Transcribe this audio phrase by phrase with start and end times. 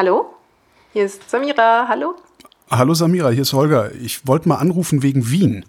[0.00, 0.34] Hallo?
[0.94, 1.86] Hier ist Samira.
[1.86, 2.14] Hallo?
[2.70, 3.92] Hallo Samira, hier ist Holger.
[3.96, 5.66] Ich wollte mal anrufen wegen Wien.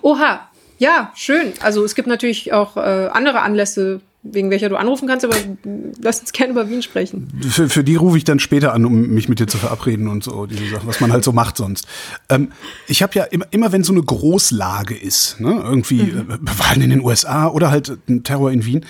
[0.00, 0.48] Oha,
[0.78, 1.52] ja, schön.
[1.60, 5.34] Also es gibt natürlich auch äh, andere Anlässe, wegen welcher du anrufen kannst, aber
[6.02, 7.28] lass uns gerne über Wien sprechen.
[7.48, 10.22] Für, für die rufe ich dann später an, um mich mit dir zu verabreden und
[10.22, 11.86] so, diese Sachen, was man halt so macht sonst.
[12.28, 12.52] Ähm,
[12.86, 16.30] ich habe ja immer, immer, wenn so eine Großlage ist, ne, irgendwie mhm.
[16.30, 18.84] äh, Wahlen in den USA oder halt ein Terror in Wien,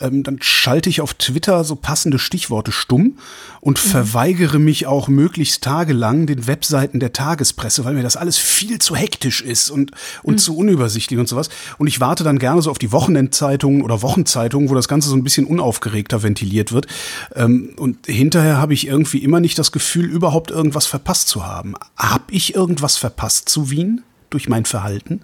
[0.00, 3.18] ähm, dann schalte ich auf Twitter so passende Stichworte stumm
[3.60, 3.88] und mhm.
[3.88, 8.96] verweigere mich auch möglichst tagelang den Webseiten der Tagespresse, weil mir das alles viel zu
[8.96, 9.92] hektisch ist und,
[10.24, 10.38] und mhm.
[10.38, 11.48] zu unübersichtlich und sowas.
[11.78, 15.14] Und ich warte dann gerne so auf die Wochenendzeitungen oder Wochenzeitungen, wo das Ganze so
[15.14, 16.86] ein bisschen unaufgeregter ventiliert wird.
[17.36, 21.74] Ähm, und hinterher habe ich irgendwie immer nicht das Gefühl, überhaupt irgendwas verpasst zu haben.
[21.96, 25.20] Hab ich irgendwas verpasst zu Wien durch mein Verhalten?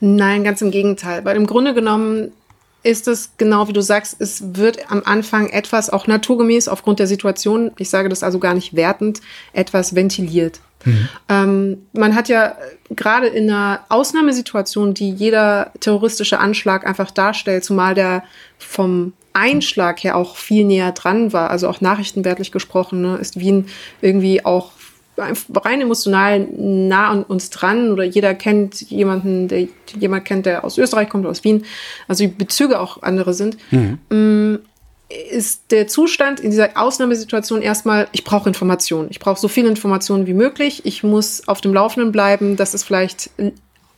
[0.00, 1.24] Nein, ganz im Gegenteil.
[1.24, 2.32] Weil im Grunde genommen
[2.82, 7.06] ist es genau wie du sagst, es wird am Anfang etwas auch naturgemäß aufgrund der
[7.06, 9.20] Situation, ich sage das also gar nicht wertend,
[9.54, 10.60] etwas ventiliert.
[10.84, 11.08] Mhm.
[11.28, 12.56] Ähm, man hat ja
[12.90, 18.24] gerade in einer Ausnahmesituation, die jeder terroristische Anschlag einfach darstellt, zumal der
[18.58, 23.66] vom Einschlag her auch viel näher dran war, also auch nachrichtenwertlich gesprochen, ne, ist Wien
[24.00, 24.72] irgendwie auch
[25.16, 30.76] rein emotional nah an uns dran oder jeder kennt jemanden, der jemand kennt, der aus
[30.76, 31.64] Österreich kommt, aus Wien,
[32.08, 33.56] also die Bezüge auch andere sind.
[33.70, 34.60] Mhm.
[35.08, 39.08] Ist der Zustand in dieser Ausnahmesituation erstmal, ich brauche Informationen.
[39.10, 40.82] Ich brauche so viele Informationen wie möglich.
[40.84, 42.56] Ich muss auf dem Laufenden bleiben.
[42.56, 43.30] Das ist vielleicht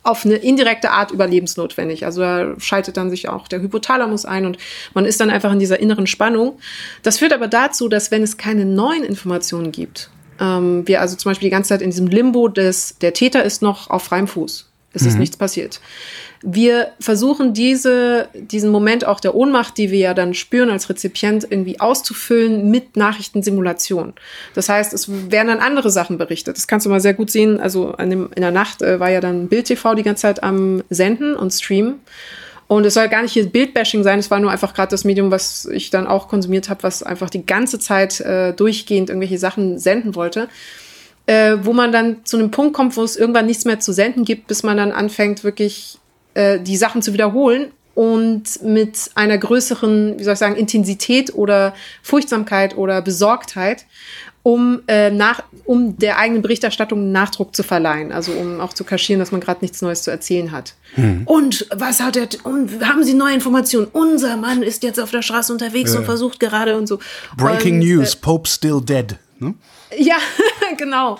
[0.07, 2.05] auf eine indirekte Art überlebensnotwendig.
[2.05, 4.57] Also da schaltet dann sich auch der Hypothalamus ein und
[4.93, 6.59] man ist dann einfach in dieser inneren Spannung.
[7.03, 11.31] Das führt aber dazu, dass wenn es keine neuen Informationen gibt, ähm, wir also zum
[11.31, 14.69] Beispiel die ganze Zeit in diesem Limbo des, der Täter ist noch auf freiem Fuß.
[14.97, 15.09] Es mhm.
[15.09, 15.79] ist nichts passiert.
[16.41, 21.47] Wir versuchen diese, diesen Moment auch der Ohnmacht, die wir ja dann spüren als Rezipient,
[21.49, 24.13] irgendwie auszufüllen mit Nachrichtensimulation.
[24.53, 26.57] Das heißt, es werden dann andere Sachen berichtet.
[26.57, 27.59] Das kannst du mal sehr gut sehen.
[27.59, 31.35] Also in der Nacht äh, war ja dann Bild TV die ganze Zeit am Senden
[31.35, 32.01] und Streamen.
[32.67, 35.31] Und es soll gar nicht hier Bildbashing sein, es war nur einfach gerade das Medium,
[35.31, 39.79] was ich dann auch konsumiert habe, was einfach die ganze Zeit äh, durchgehend irgendwelche Sachen
[39.79, 40.49] senden wollte
[41.27, 44.25] äh, wo man dann zu einem Punkt kommt, wo es irgendwann nichts mehr zu senden
[44.25, 45.99] gibt, bis man dann anfängt, wirklich
[46.33, 51.73] äh, die Sachen zu wiederholen und mit einer größeren, wie soll ich sagen, Intensität oder
[52.01, 53.85] Furchtsamkeit oder Besorgtheit,
[54.43, 59.19] um, äh, nach, um der eigenen Berichterstattung Nachdruck zu verleihen, also um auch zu kaschieren,
[59.19, 60.75] dass man gerade nichts Neues zu erzählen hat.
[60.93, 61.23] Hm.
[61.25, 63.87] Und was hat er, und haben Sie neue Informationen?
[63.91, 65.99] Unser Mann ist jetzt auf der Straße unterwegs ja.
[65.99, 66.99] und versucht gerade und so.
[67.35, 69.17] Breaking und, News, äh, Pope still dead.
[69.39, 69.55] Ne?
[69.95, 70.17] Ja,
[70.77, 71.19] genau.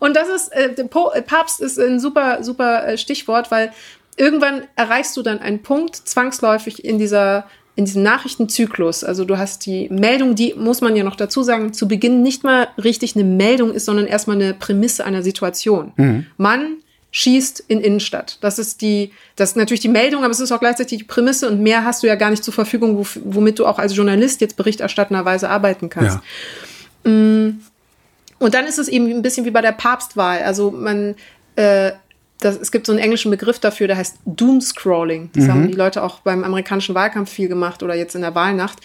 [0.00, 3.72] Und das ist, äh, der Papst ist ein super, super äh, Stichwort, weil
[4.16, 9.02] irgendwann erreichst du dann einen Punkt zwangsläufig in dieser in diesem Nachrichtenzyklus.
[9.02, 12.44] Also du hast die Meldung, die muss man ja noch dazu sagen, zu Beginn nicht
[12.44, 15.92] mal richtig eine Meldung ist, sondern erstmal eine Prämisse einer Situation.
[15.96, 16.26] Mhm.
[16.36, 16.76] Man
[17.10, 18.38] schießt in Innenstadt.
[18.42, 21.48] Das ist die, das ist natürlich die Meldung, aber es ist auch gleichzeitig die Prämisse
[21.48, 24.56] und mehr hast du ja gar nicht zur Verfügung, womit du auch als Journalist jetzt
[24.56, 26.20] berichterstattenderweise arbeiten kannst.
[27.04, 27.10] Ja.
[27.10, 27.60] Mm.
[28.38, 30.42] Und dann ist es eben ein bisschen wie bei der Papstwahl.
[30.42, 31.14] Also man,
[31.56, 31.92] äh,
[32.40, 35.30] das, es gibt so einen englischen Begriff dafür, der heißt Doomscrolling.
[35.34, 35.48] Das mhm.
[35.48, 38.78] haben die Leute auch beim amerikanischen Wahlkampf viel gemacht oder jetzt in der Wahlnacht.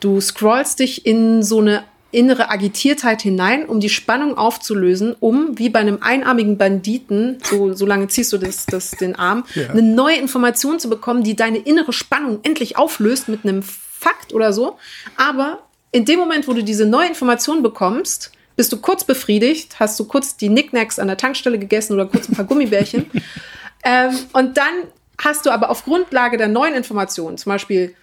[0.00, 5.68] Du scrollst dich in so eine innere Agitiertheit hinein, um die Spannung aufzulösen, um wie
[5.68, 9.68] bei einem einarmigen Banditen, so, so lange ziehst du das, das, den Arm, ja.
[9.70, 14.52] eine neue Information zu bekommen, die deine innere Spannung endlich auflöst mit einem Fakt oder
[14.52, 14.78] so.
[15.16, 20.00] Aber in dem Moment, wo du diese neue Information bekommst, bist du kurz befriedigt, hast
[20.00, 23.10] du kurz die Nicknacks an der Tankstelle gegessen oder kurz ein paar Gummibärchen.
[23.84, 24.74] ähm, und dann
[25.22, 27.94] hast du aber auf Grundlage der neuen Informationen, zum Beispiel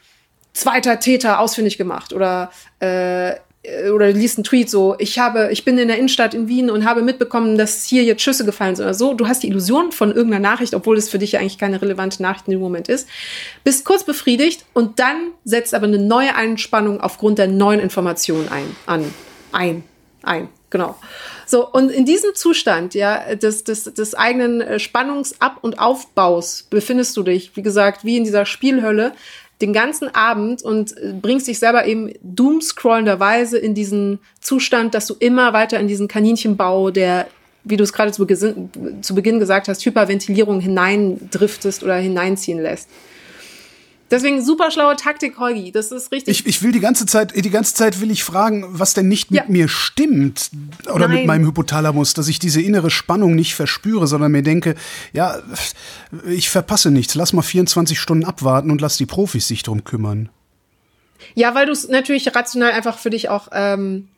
[0.53, 3.34] zweiter Täter ausfindig gemacht oder äh,
[3.94, 6.84] oder liest einen Tweet so, ich habe, ich bin in der Innenstadt in Wien und
[6.84, 9.14] habe mitbekommen, dass hier jetzt Schüsse gefallen sind oder so.
[9.14, 12.22] Du hast die Illusion von irgendeiner Nachricht, obwohl es für dich ja eigentlich keine relevante
[12.22, 13.08] Nachricht in dem Moment ist.
[13.64, 18.76] Bist kurz befriedigt und dann setzt aber eine neue Einspannung aufgrund der neuen Informationen ein,
[18.85, 19.14] an,
[19.53, 19.84] ein
[20.23, 20.49] ein.
[20.70, 20.96] Genau.
[21.46, 27.16] So, und in diesem Zustand, ja, des, des, des eigenen äh, Spannungsab- und Aufbaus befindest
[27.16, 29.14] du dich, wie gesagt, wie in dieser Spielhölle,
[29.61, 35.16] den ganzen Abend und äh, bringst dich selber eben doomscrollenderweise in diesen Zustand, dass du
[35.20, 37.28] immer weiter in diesen Kaninchenbau, der,
[37.64, 42.90] wie du es gerade zu, zu Beginn gesagt hast, Hyperventilierung hineindriftest oder hineinziehen lässt.
[44.14, 45.72] Deswegen super schlaue Taktik, Holgi.
[45.72, 46.42] Das ist richtig.
[46.42, 49.32] Ich, ich will die ganze Zeit, die ganze Zeit will ich fragen, was denn nicht
[49.32, 49.46] mit ja.
[49.48, 50.52] mir stimmt
[50.94, 51.18] oder Nein.
[51.18, 54.76] mit meinem Hypothalamus, dass ich diese innere Spannung nicht verspüre, sondern mir denke,
[55.14, 55.40] ja,
[56.28, 57.16] ich verpasse nichts.
[57.16, 60.30] Lass mal 24 Stunden abwarten und lass die Profis sich drum kümmern.
[61.34, 64.10] Ja, weil du es natürlich rational einfach für dich auch ähm,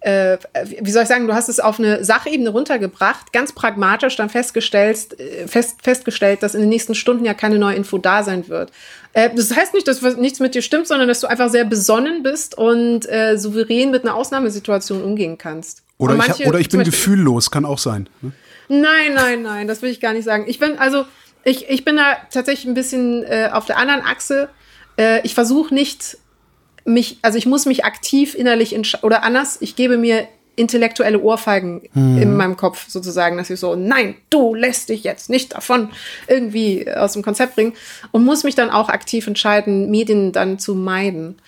[0.00, 0.38] äh,
[0.80, 5.18] wie soll ich sagen, du hast es auf eine Sachebene runtergebracht, ganz pragmatisch dann festgestellt,
[5.18, 8.70] äh, fest, festgestellt, dass in den nächsten Stunden ja keine neue Info da sein wird.
[9.12, 12.22] Äh, das heißt nicht, dass nichts mit dir stimmt, sondern dass du einfach sehr besonnen
[12.22, 15.82] bist und äh, souverän mit einer Ausnahmesituation umgehen kannst.
[15.98, 18.08] Oder, manche, ich, oder ich bin gefühllos, kann auch sein.
[18.22, 18.32] Ne?
[18.68, 20.44] Nein, nein, nein, das will ich gar nicht sagen.
[20.46, 21.06] Ich bin also,
[21.42, 24.48] ich, ich bin da tatsächlich ein bisschen äh, auf der anderen Achse.
[24.96, 26.18] Äh, ich versuche nicht
[26.88, 30.26] mich, also ich muss mich aktiv innerlich oder anders, ich gebe mir
[30.56, 32.20] intellektuelle Ohrfeigen hm.
[32.20, 35.90] in meinem Kopf sozusagen, dass ich so, nein, du lässt dich jetzt nicht davon
[36.26, 37.74] irgendwie aus dem Konzept bringen
[38.10, 41.38] und muss mich dann auch aktiv entscheiden, Medien dann zu meiden.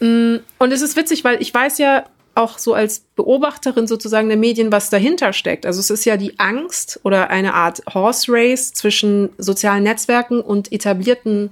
[0.00, 2.04] Mm, und es ist witzig, weil ich weiß ja
[2.34, 5.64] auch so als Beobachterin sozusagen der Medien, was dahinter steckt.
[5.64, 10.70] Also es ist ja die Angst oder eine Art Horse Race zwischen sozialen Netzwerken und
[10.70, 11.50] etablierten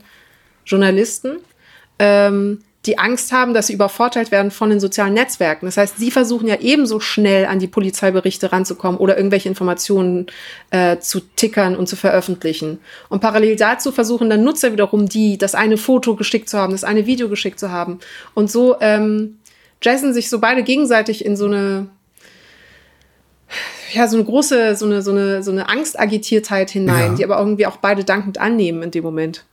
[0.66, 1.38] Journalisten.
[1.98, 5.66] Ähm, die Angst haben, dass sie übervorteilt werden von den sozialen Netzwerken.
[5.66, 10.26] Das heißt, sie versuchen ja ebenso schnell an die Polizeiberichte ranzukommen oder irgendwelche Informationen
[10.70, 12.78] äh, zu tickern und zu veröffentlichen.
[13.10, 16.82] Und parallel dazu versuchen dann Nutzer wiederum, die das eine Foto geschickt zu haben, das
[16.82, 17.98] eine Video geschickt zu haben.
[18.32, 19.38] Und so ähm,
[19.82, 21.88] jazzen sich so beide gegenseitig in so eine
[23.92, 27.14] ja, so eine große, so eine, so eine, so eine Angstagitiertheit hinein, ja.
[27.14, 29.44] die aber irgendwie auch beide dankend annehmen in dem Moment.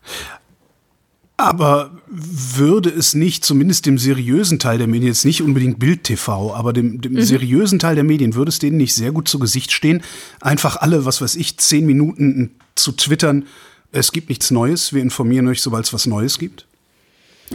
[1.38, 6.56] Aber würde es nicht, zumindest dem seriösen Teil der Medien, jetzt nicht unbedingt Bild TV,
[6.56, 7.22] aber dem, dem mhm.
[7.24, 10.02] seriösen Teil der Medien, würde es denen nicht sehr gut zu Gesicht stehen,
[10.40, 13.46] einfach alle, was weiß ich, zehn Minuten zu twittern,
[13.92, 16.66] es gibt nichts Neues, wir informieren euch, sobald es was Neues gibt?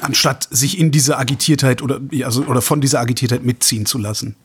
[0.01, 4.37] Anstatt sich in diese Agitiertheit oder, also, oder von dieser Agitiertheit mitziehen zu lassen.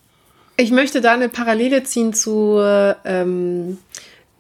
[0.58, 2.60] Ich möchte da eine Parallele ziehen zu,
[3.04, 3.78] ähm,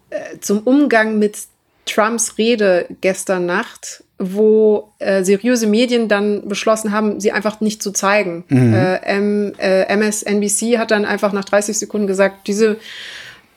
[0.09, 1.39] äh, zum Umgang mit
[1.85, 7.91] Trumps Rede gestern Nacht wo äh, seriöse Medien dann beschlossen haben, sie einfach nicht zu
[7.91, 8.45] zeigen.
[8.47, 8.73] Mhm.
[8.73, 12.77] Äh, M, äh, MSNBC hat dann einfach nach 30 Sekunden gesagt, diese,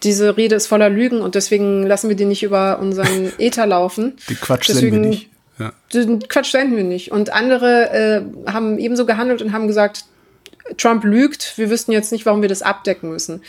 [0.02, 4.16] diese Rede ist voller Lügen und deswegen lassen wir die nicht über unseren Ether laufen.
[4.28, 5.30] Die Quatsch deswegen, senden wir nicht.
[5.58, 5.72] Ja.
[5.92, 7.12] Den Quatsch senden wir nicht.
[7.12, 10.04] Und andere äh, haben ebenso gehandelt und haben gesagt,
[10.76, 13.42] Trump lügt, wir wüssten jetzt nicht, warum wir das abdecken müssen.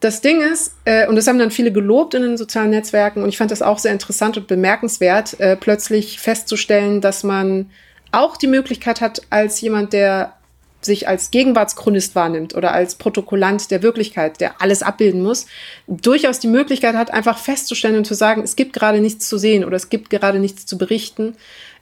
[0.00, 3.28] Das Ding ist, äh, und das haben dann viele gelobt in den sozialen Netzwerken, und
[3.28, 7.70] ich fand das auch sehr interessant und bemerkenswert, äh, plötzlich festzustellen, dass man
[8.12, 10.34] auch die Möglichkeit hat, als jemand, der
[10.82, 15.46] sich als Gegenwartschronist wahrnimmt oder als Protokollant der Wirklichkeit, der alles abbilden muss,
[15.86, 19.64] durchaus die Möglichkeit hat, einfach festzustellen und zu sagen, es gibt gerade nichts zu sehen
[19.64, 21.36] oder es gibt gerade nichts zu berichten.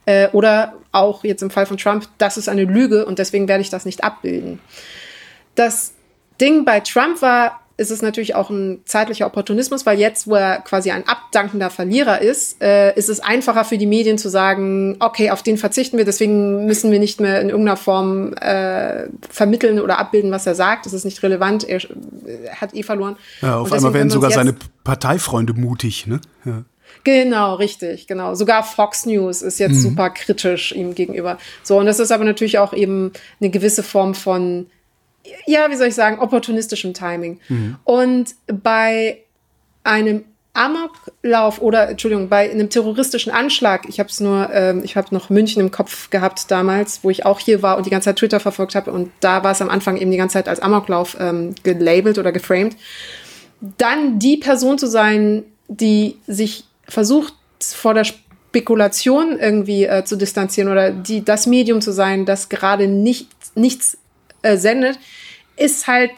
[0.06, 3.62] Äh, oder auch jetzt im Fall von Trump, das ist eine Lüge und deswegen werde
[3.62, 4.60] ich das nicht abbilden.
[5.54, 5.92] Das
[6.40, 10.58] Ding bei Trump war, ist es natürlich auch ein zeitlicher Opportunismus, weil jetzt, wo er
[10.60, 15.30] quasi ein abdankender Verlierer ist, äh, ist es einfacher für die Medien zu sagen, okay,
[15.30, 19.98] auf den verzichten wir, deswegen müssen wir nicht mehr in irgendeiner Form äh, vermitteln oder
[19.98, 20.86] abbilden, was er sagt.
[20.86, 21.80] Das ist nicht relevant, er,
[22.44, 23.16] er hat eh verloren.
[23.42, 24.54] Ja, auf einmal werden sogar seine
[24.84, 26.20] Parteifreunde mutig, ne?
[26.44, 26.64] Ja.
[27.02, 28.34] Genau, richtig, genau.
[28.34, 29.80] Sogar Fox News ist jetzt mhm.
[29.80, 31.38] super kritisch ihm gegenüber.
[31.62, 34.66] So, und das ist aber natürlich auch eben eine gewisse Form von
[35.46, 37.40] ja, wie soll ich sagen, opportunistischem Timing.
[37.48, 37.76] Mhm.
[37.84, 39.18] Und bei
[39.82, 40.24] einem
[40.54, 45.28] Amoklauf oder Entschuldigung, bei einem terroristischen Anschlag, ich habe es nur, ähm, ich habe noch
[45.28, 48.38] München im Kopf gehabt damals, wo ich auch hier war und die ganze Zeit Twitter
[48.38, 51.56] verfolgt habe und da war es am Anfang eben die ganze Zeit als Amoklauf ähm,
[51.64, 52.76] gelabelt oder geframed.
[53.78, 60.70] Dann die Person zu sein, die sich versucht vor der Spekulation irgendwie äh, zu distanzieren
[60.70, 63.98] oder die das Medium zu sein, das gerade nicht, nichts
[64.44, 64.98] äh, sendet,
[65.56, 66.10] ist halt,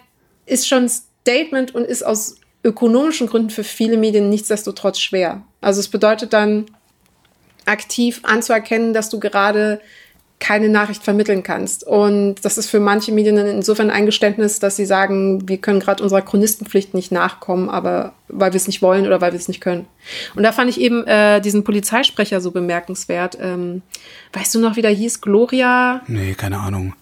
[0.44, 5.42] ist schon Statement und ist aus ökonomischen Gründen für viele Medien nichtsdestotrotz schwer.
[5.60, 6.66] Also es bedeutet dann,
[7.66, 9.80] aktiv anzuerkennen, dass du gerade
[10.38, 11.86] keine Nachricht vermitteln kannst.
[11.86, 16.02] Und das ist für manche Medien insofern ein Eingeständnis, dass sie sagen, wir können gerade
[16.02, 19.62] unserer Chronistenpflicht nicht nachkommen, aber weil wir es nicht wollen oder weil wir es nicht
[19.62, 19.86] können.
[20.34, 23.38] Und da fand ich eben äh, diesen Polizeisprecher so bemerkenswert.
[23.40, 23.80] Ähm,
[24.34, 25.22] weißt du noch, wie der hieß?
[25.22, 26.02] Gloria?
[26.06, 26.94] Nee, keine Ahnung.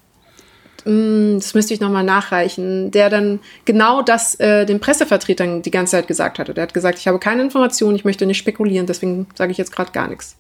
[0.85, 5.93] Mm, das müsste ich nochmal nachreichen, der dann genau das äh, den Pressevertretern die ganze
[5.93, 6.55] Zeit gesagt hatte.
[6.55, 9.73] Der hat gesagt, ich habe keine Informationen, ich möchte nicht spekulieren, deswegen sage ich jetzt
[9.73, 10.37] gerade gar nichts.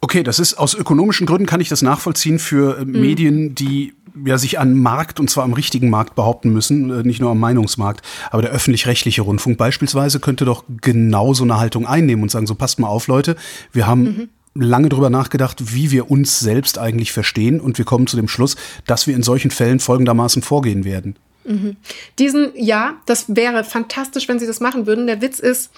[0.01, 2.91] Okay, das ist aus ökonomischen Gründen kann ich das nachvollziehen für äh, mhm.
[2.99, 3.93] Medien, die
[4.25, 7.39] ja sich an Markt und zwar am richtigen Markt behaupten müssen, äh, nicht nur am
[7.39, 8.01] Meinungsmarkt.
[8.29, 12.55] Aber der öffentlich-rechtliche Rundfunk beispielsweise könnte doch genau so eine Haltung einnehmen und sagen: So
[12.55, 13.37] passt mal auf, Leute,
[13.71, 18.07] wir haben mhm lange drüber nachgedacht, wie wir uns selbst eigentlich verstehen und wir kommen
[18.07, 18.55] zu dem Schluss,
[18.85, 21.15] dass wir in solchen Fällen folgendermaßen vorgehen werden.
[21.45, 21.75] Mhm.
[22.19, 25.07] Diesen, ja, das wäre fantastisch, wenn sie das machen würden.
[25.07, 25.71] Der Witz ist,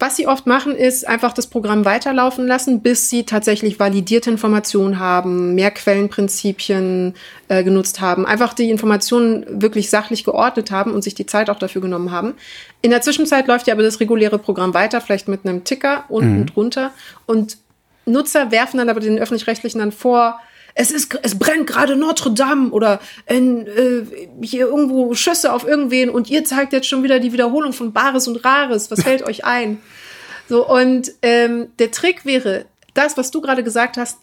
[0.00, 5.00] Was sie oft machen, ist einfach das Programm weiterlaufen lassen, bis sie tatsächlich validierte Informationen
[5.00, 7.14] haben, mehr Quellenprinzipien
[7.48, 11.58] äh, genutzt haben, einfach die Informationen wirklich sachlich geordnet haben und sich die Zeit auch
[11.58, 12.34] dafür genommen haben.
[12.80, 16.40] In der Zwischenzeit läuft ja aber das reguläre Programm weiter, vielleicht mit einem Ticker unten
[16.40, 16.46] mhm.
[16.46, 16.92] drunter.
[17.26, 17.58] Und
[18.08, 20.40] Nutzer werfen dann aber den öffentlich-rechtlichen dann vor,
[20.74, 24.04] es ist, es brennt gerade Notre Dame oder in, äh,
[24.42, 28.28] hier irgendwo Schüsse auf irgendwen und ihr zeigt jetzt schon wieder die Wiederholung von Bares
[28.28, 28.90] und Rares.
[28.90, 29.80] Was fällt euch ein?
[30.48, 34.18] So, und ähm, der Trick wäre, das, was du gerade gesagt hast,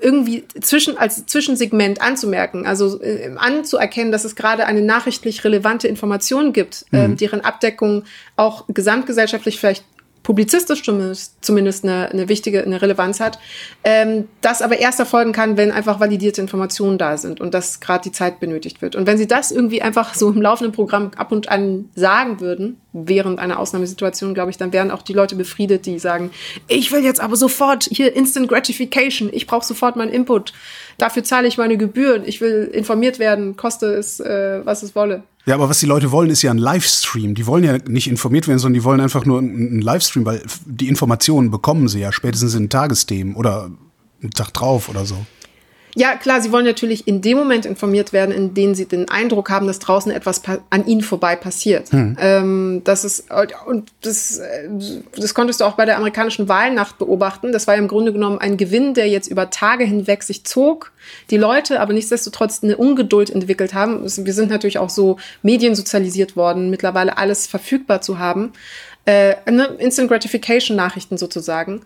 [0.00, 6.52] irgendwie zwischen, als Zwischensegment anzumerken, also äh, anzuerkennen, dass es gerade eine nachrichtlich relevante Information
[6.52, 6.98] gibt, mhm.
[6.98, 8.04] äh, deren Abdeckung
[8.36, 9.84] auch gesamtgesellschaftlich vielleicht
[10.26, 13.38] publizistisch zumindest, eine, eine wichtige, eine Relevanz hat,
[13.84, 18.02] ähm, das aber erst erfolgen kann, wenn einfach validierte Informationen da sind und dass gerade
[18.02, 18.96] die Zeit benötigt wird.
[18.96, 22.80] Und wenn sie das irgendwie einfach so im laufenden Programm ab und an sagen würden,
[22.92, 26.32] während einer Ausnahmesituation, glaube ich, dann wären auch die Leute befriedet, die sagen,
[26.66, 30.52] ich will jetzt aber sofort hier Instant Gratification, ich brauche sofort meinen Input,
[30.98, 35.22] dafür zahle ich meine Gebühren, ich will informiert werden, koste es, äh, was es wolle.
[35.46, 37.34] Ja, aber was die Leute wollen, ist ja ein Livestream.
[37.34, 40.88] Die wollen ja nicht informiert werden, sondern die wollen einfach nur einen Livestream, weil die
[40.88, 43.70] Informationen bekommen sie ja spätestens in Tagesthemen oder
[44.20, 45.24] einen Tag drauf oder so.
[45.98, 49.48] Ja, klar, sie wollen natürlich in dem Moment informiert werden, in dem sie den Eindruck
[49.48, 51.90] haben, dass draußen etwas an ihnen vorbei passiert.
[51.90, 52.18] Hm.
[52.20, 53.28] Ähm, das ist,
[53.66, 54.42] und das,
[55.16, 57.50] das konntest du auch bei der amerikanischen Wahlnacht beobachten.
[57.50, 60.92] Das war ja im Grunde genommen ein Gewinn, der jetzt über Tage hinweg sich zog.
[61.30, 64.02] Die Leute aber nichtsdestotrotz eine Ungeduld entwickelt haben.
[64.02, 68.52] Wir sind natürlich auch so mediensozialisiert worden, mittlerweile alles verfügbar zu haben.
[69.06, 69.64] Äh, ne?
[69.78, 71.82] Instant Gratification Nachrichten sozusagen.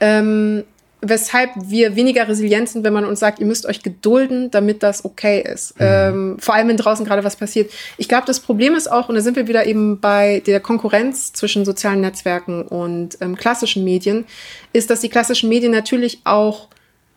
[0.00, 0.64] Ähm,
[1.04, 5.04] weshalb wir weniger resilient sind, wenn man uns sagt, ihr müsst euch gedulden, damit das
[5.04, 5.78] okay ist.
[5.78, 5.86] Mhm.
[5.86, 7.72] Ähm, vor allem, wenn draußen gerade was passiert.
[7.98, 11.32] Ich glaube, das Problem ist auch, und da sind wir wieder eben bei der Konkurrenz
[11.32, 14.24] zwischen sozialen Netzwerken und ähm, klassischen Medien,
[14.72, 16.68] ist, dass die klassischen Medien natürlich auch,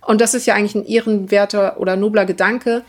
[0.01, 2.81] und das ist ja eigentlich ein ehrenwerter oder nobler Gedanke,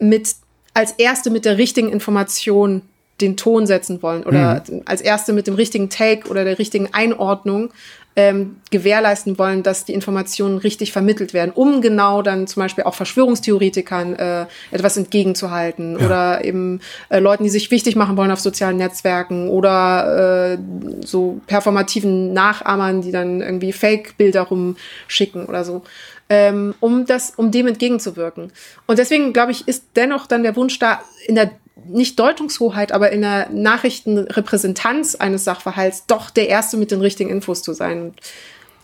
[0.00, 0.34] mit
[0.74, 2.82] als erste mit der richtigen Information
[3.20, 4.82] den Ton setzen wollen oder mhm.
[4.86, 7.70] als erste mit dem richtigen Take oder der richtigen Einordnung
[8.16, 12.94] ähm, gewährleisten wollen, dass die Informationen richtig vermittelt werden, um genau dann zum Beispiel auch
[12.94, 16.06] Verschwörungstheoretikern äh, etwas entgegenzuhalten ja.
[16.06, 20.58] oder eben äh, Leuten, die sich wichtig machen wollen auf sozialen Netzwerken oder äh,
[21.04, 25.82] so performativen Nachahmern, die dann irgendwie Fake-Bilder rumschicken oder so.
[26.30, 28.50] Ähm, um das, um dem entgegenzuwirken.
[28.86, 31.50] Und deswegen, glaube ich, ist dennoch dann der Wunsch da, in der
[31.86, 37.62] nicht Deutungshoheit, aber in der Nachrichtenrepräsentanz eines Sachverhalts doch der Erste mit den richtigen Infos
[37.62, 38.14] zu sein.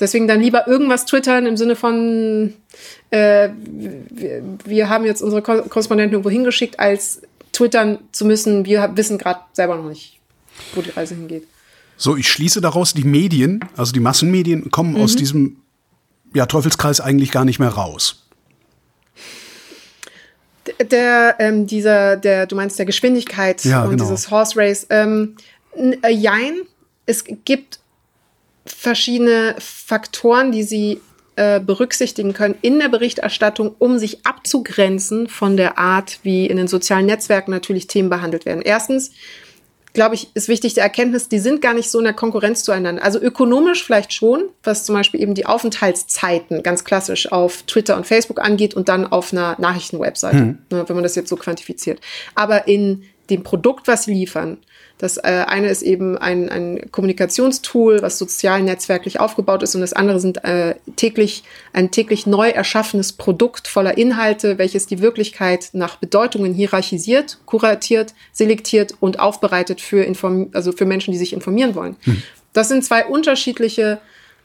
[0.01, 2.55] Deswegen dann lieber irgendwas twittern im Sinne von,
[3.11, 9.19] äh, wir, wir haben jetzt unsere Korrespondenten irgendwo hingeschickt, als twittern zu müssen, wir wissen
[9.19, 10.19] gerade selber noch nicht,
[10.75, 11.47] wo die Reise hingeht.
[11.97, 15.03] So, ich schließe daraus, die Medien, also die Massenmedien, kommen mhm.
[15.03, 15.59] aus diesem
[16.33, 18.30] ja, Teufelskreis eigentlich gar nicht mehr raus
[20.85, 24.05] der, ähm, dieser, der, du meinst der Geschwindigkeit ja, und genau.
[24.05, 24.87] dieses Horse Race.
[24.91, 25.37] Ähm,
[26.03, 26.63] äh, jein,
[27.07, 27.81] es gibt
[28.65, 31.01] verschiedene Faktoren, die sie
[31.37, 36.69] äh, berücksichtigen können in der Berichterstattung, um sich abzugrenzen von der Art, wie in den
[36.69, 38.63] sozialen Netzwerken natürlich Themen behandelt werden.
[38.63, 39.13] Erstens,
[39.93, 43.03] glaube ich, ist wichtig die Erkenntnis, die sind gar nicht so in der Konkurrenz zueinander.
[43.03, 48.07] Also ökonomisch vielleicht schon, was zum Beispiel eben die Aufenthaltszeiten ganz klassisch auf Twitter und
[48.07, 50.59] Facebook angeht und dann auf einer Nachrichtenwebseite, mhm.
[50.71, 52.01] wenn man das jetzt so quantifiziert.
[52.35, 54.59] Aber in dem Produkt, was sie liefern,
[55.01, 59.95] das äh, eine ist eben ein, ein Kommunikationstool, was sozial netzwerklich aufgebaut ist, und das
[59.95, 61.43] andere sind äh, täglich
[61.73, 68.95] ein täglich neu erschaffenes Produkt voller Inhalte, welches die Wirklichkeit nach Bedeutungen hierarchisiert, kuratiert, selektiert
[69.01, 71.97] und aufbereitet für Inform also für Menschen, die sich informieren wollen.
[72.03, 72.23] Hm.
[72.53, 74.01] Das sind zwei unterschiedliche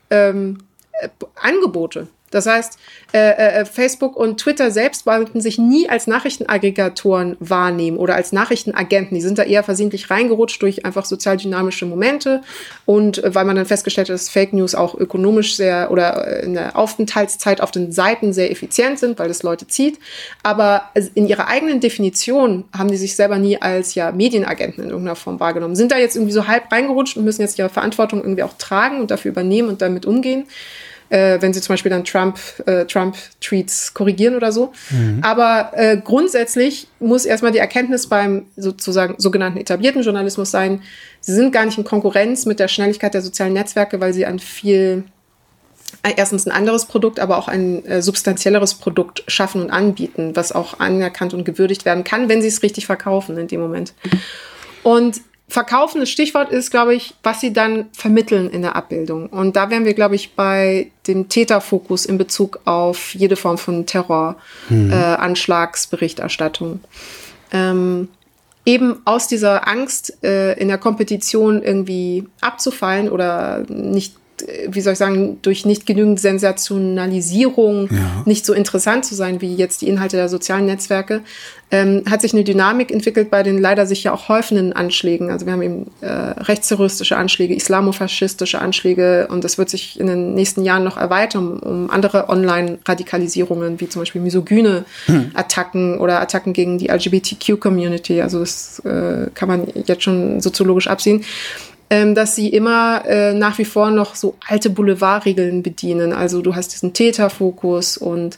[0.09, 0.59] ähm,
[0.93, 2.07] äh, Angebote.
[2.35, 2.77] Das heißt,
[3.13, 9.15] äh, äh, Facebook und Twitter selbst wollten sich nie als Nachrichtenaggregatoren wahrnehmen oder als Nachrichtenagenten.
[9.15, 12.41] Die sind da eher versehentlich reingerutscht durch einfach sozial dynamische Momente
[12.85, 16.45] und äh, weil man dann festgestellt hat, dass Fake News auch ökonomisch sehr oder äh,
[16.45, 19.97] in der Aufenthaltszeit auf den Seiten sehr effizient sind, weil das Leute zieht.
[20.43, 25.15] Aber in ihrer eigenen Definition haben die sich selber nie als ja Medienagenten in irgendeiner
[25.15, 25.77] Form wahrgenommen.
[25.77, 28.99] Sind da jetzt irgendwie so halb reingerutscht und müssen jetzt ihre Verantwortung irgendwie auch tragen
[28.99, 30.47] und dafür übernehmen und damit umgehen
[31.15, 34.73] äh, wenn sie zum Beispiel dann Trump, äh, Trump-Tweets korrigieren oder so.
[34.89, 35.19] Mhm.
[35.21, 40.81] Aber äh, grundsätzlich muss erstmal die Erkenntnis beim sozusagen sogenannten etablierten Journalismus sein,
[41.21, 44.39] sie sind gar nicht in Konkurrenz mit der Schnelligkeit der sozialen Netzwerke, weil sie ein
[44.39, 45.05] viel
[46.03, 50.51] äh, erstens ein anderes Produkt, aber auch ein äh, substanzielleres Produkt schaffen und anbieten, was
[50.51, 53.93] auch anerkannt und gewürdigt werden kann, wenn sie es richtig verkaufen in dem Moment.
[54.83, 59.27] Und verkaufendes Stichwort ist, glaube ich, was sie dann vermitteln in der Abbildung.
[59.27, 63.85] Und da wären wir, glaube ich, bei dem Täterfokus in Bezug auf jede Form von
[63.85, 64.37] Terror,
[64.69, 64.91] hm.
[64.91, 66.79] äh, Anschlagsberichterstattung.
[67.51, 68.09] Ähm,
[68.65, 74.15] eben aus dieser Angst, äh, in der Kompetition irgendwie abzufallen oder nicht
[74.67, 78.23] wie soll ich sagen, durch nicht genügend Sensationalisierung ja.
[78.25, 81.21] nicht so interessant zu sein wie jetzt die Inhalte der sozialen Netzwerke,
[81.71, 85.31] ähm, hat sich eine Dynamik entwickelt bei den leider sich ja auch häufenden Anschlägen.
[85.31, 90.35] Also wir haben eben äh, rechtsterroristische Anschläge, islamofaschistische Anschläge und das wird sich in den
[90.35, 95.31] nächsten Jahren noch erweitern um andere Online-Radikalisierungen, wie zum Beispiel misogyne hm.
[95.33, 98.21] Attacken oder Attacken gegen die LGBTQ-Community.
[98.21, 101.23] Also das äh, kann man jetzt schon soziologisch absehen
[101.89, 106.13] ähm, dass sie immer äh, nach wie vor noch so alte Boulevardregeln bedienen.
[106.13, 108.37] Also du hast diesen Täterfokus und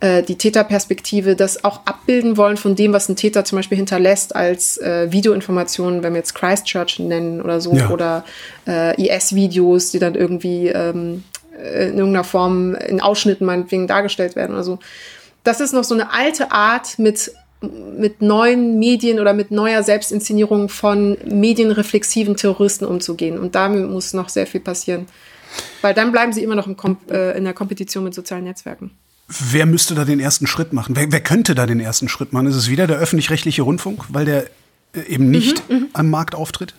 [0.00, 4.34] äh, die Täterperspektive, das auch abbilden wollen von dem, was ein Täter zum Beispiel hinterlässt
[4.34, 7.90] als äh, Videoinformationen, wenn wir jetzt Christchurch nennen oder so, ja.
[7.90, 8.24] oder
[8.66, 14.64] äh, IS-Videos, die dann irgendwie ähm, in irgendeiner Form in Ausschnitten meinetwegen dargestellt werden oder
[14.64, 14.78] so.
[15.44, 20.68] Das ist noch so eine alte Art, mit mit neuen Medien oder mit neuer Selbstinszenierung
[20.68, 23.38] von medienreflexiven Terroristen umzugehen.
[23.38, 25.06] Und damit muss noch sehr viel passieren.
[25.80, 26.68] Weil dann bleiben sie immer noch
[27.10, 28.90] äh, in der Kompetition mit sozialen Netzwerken.
[29.28, 30.94] Wer müsste da den ersten Schritt machen?
[30.94, 32.46] Wer, wer könnte da den ersten Schritt machen?
[32.46, 34.46] Ist es wieder der öffentlich-rechtliche Rundfunk, weil der
[34.92, 35.88] äh, eben nicht mhm, mhm.
[35.94, 36.74] am Markt auftritt?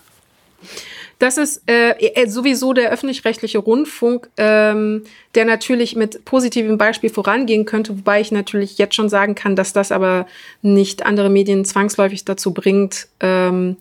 [1.19, 7.65] Das ist äh, äh, sowieso der öffentlich-rechtliche Rundfunk, ähm, der natürlich mit positivem Beispiel vorangehen
[7.65, 10.27] könnte, wobei ich natürlich jetzt schon sagen kann, dass das aber
[10.61, 13.77] nicht andere Medien zwangsläufig dazu bringt, ähm,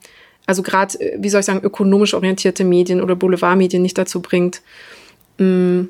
[0.46, 4.62] also gerade, äh, wie soll ich sagen, ökonomisch orientierte Medien oder Boulevardmedien nicht dazu bringt,
[5.38, 5.86] mh,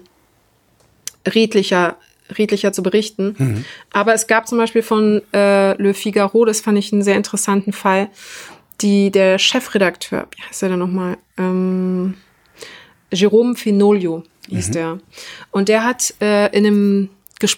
[1.27, 1.97] redlicher
[2.37, 3.37] redlicher zu berichten.
[3.39, 3.65] Mhm.
[3.93, 7.73] Aber es gab zum Beispiel von äh, Le Figaro, das fand ich einen sehr interessanten
[7.73, 8.09] Fall,
[8.81, 11.19] die, der Chefredakteur, wie heißt er denn nochmal?
[11.39, 12.15] Ähm,
[13.13, 14.73] Jerome Finolio hieß mhm.
[14.73, 14.99] der.
[15.51, 17.09] Und der hat äh, in einem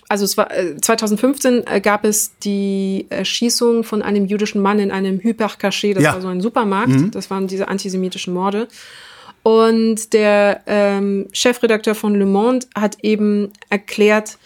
[0.09, 4.91] also es war äh, 2015 äh, gab es die Erschießung von einem jüdischen Mann in
[4.91, 6.15] einem Hypercachet, das ja.
[6.15, 7.11] war so ein Supermarkt, mhm.
[7.13, 8.67] das waren diese antisemitischen Morde.
[9.45, 14.37] Und der ähm, Chefredakteur von Le Monde hat eben erklärt,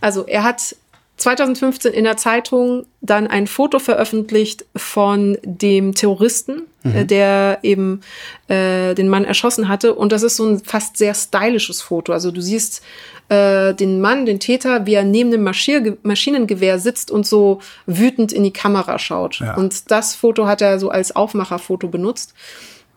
[0.00, 0.76] also er hat
[1.24, 7.06] 2015 in der Zeitung dann ein Foto veröffentlicht von dem Terroristen, äh, mhm.
[7.06, 8.02] der eben
[8.48, 9.94] äh, den Mann erschossen hatte.
[9.94, 12.12] Und das ist so ein fast sehr stylisches Foto.
[12.12, 12.82] Also du siehst
[13.30, 18.30] äh, den Mann, den Täter, wie er neben dem Maschine Maschinengewehr sitzt und so wütend
[18.30, 19.40] in die Kamera schaut.
[19.40, 19.56] Ja.
[19.56, 22.34] Und das Foto hat er so als Aufmacherfoto benutzt.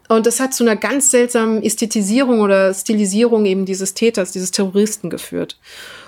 [0.10, 5.10] Und das hat zu einer ganz seltsamen Ästhetisierung oder Stilisierung eben dieses Täters, dieses Terroristen
[5.10, 5.58] geführt.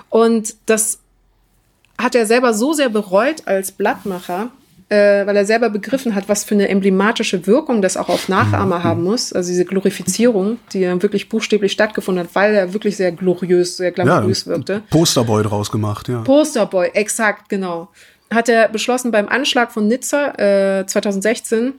[0.10, 0.99] Und das
[2.00, 4.50] hat er selber so sehr bereut als Blattmacher,
[4.88, 8.80] äh, weil er selber begriffen hat, was für eine emblematische Wirkung das auch auf Nachahmer
[8.80, 8.84] mhm.
[8.84, 9.34] haben muss.
[9.34, 13.92] Also diese Glorifizierung, die ja wirklich buchstäblich stattgefunden hat, weil er wirklich sehr gloriös, sehr
[13.92, 14.82] glamourös ja, wirkte.
[14.90, 16.22] Posterboy draus gemacht, ja.
[16.22, 17.90] Posterboy, exakt, genau.
[18.34, 21.74] Hat er beschlossen beim Anschlag von Nizza äh, 2016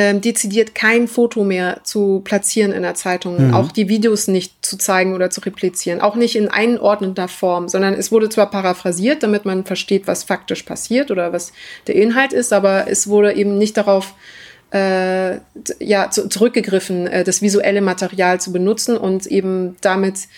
[0.00, 3.54] ähm, dezidiert kein Foto mehr zu platzieren in der Zeitung, mhm.
[3.54, 7.94] auch die Videos nicht zu zeigen oder zu replizieren, auch nicht in einordnender Form, sondern
[7.94, 11.52] es wurde zwar paraphrasiert, damit man versteht, was faktisch passiert oder was
[11.88, 14.14] der Inhalt ist, aber es wurde eben nicht darauf
[14.72, 15.38] äh,
[15.80, 20.28] ja, zu, zurückgegriffen, äh, das visuelle Material zu benutzen und eben damit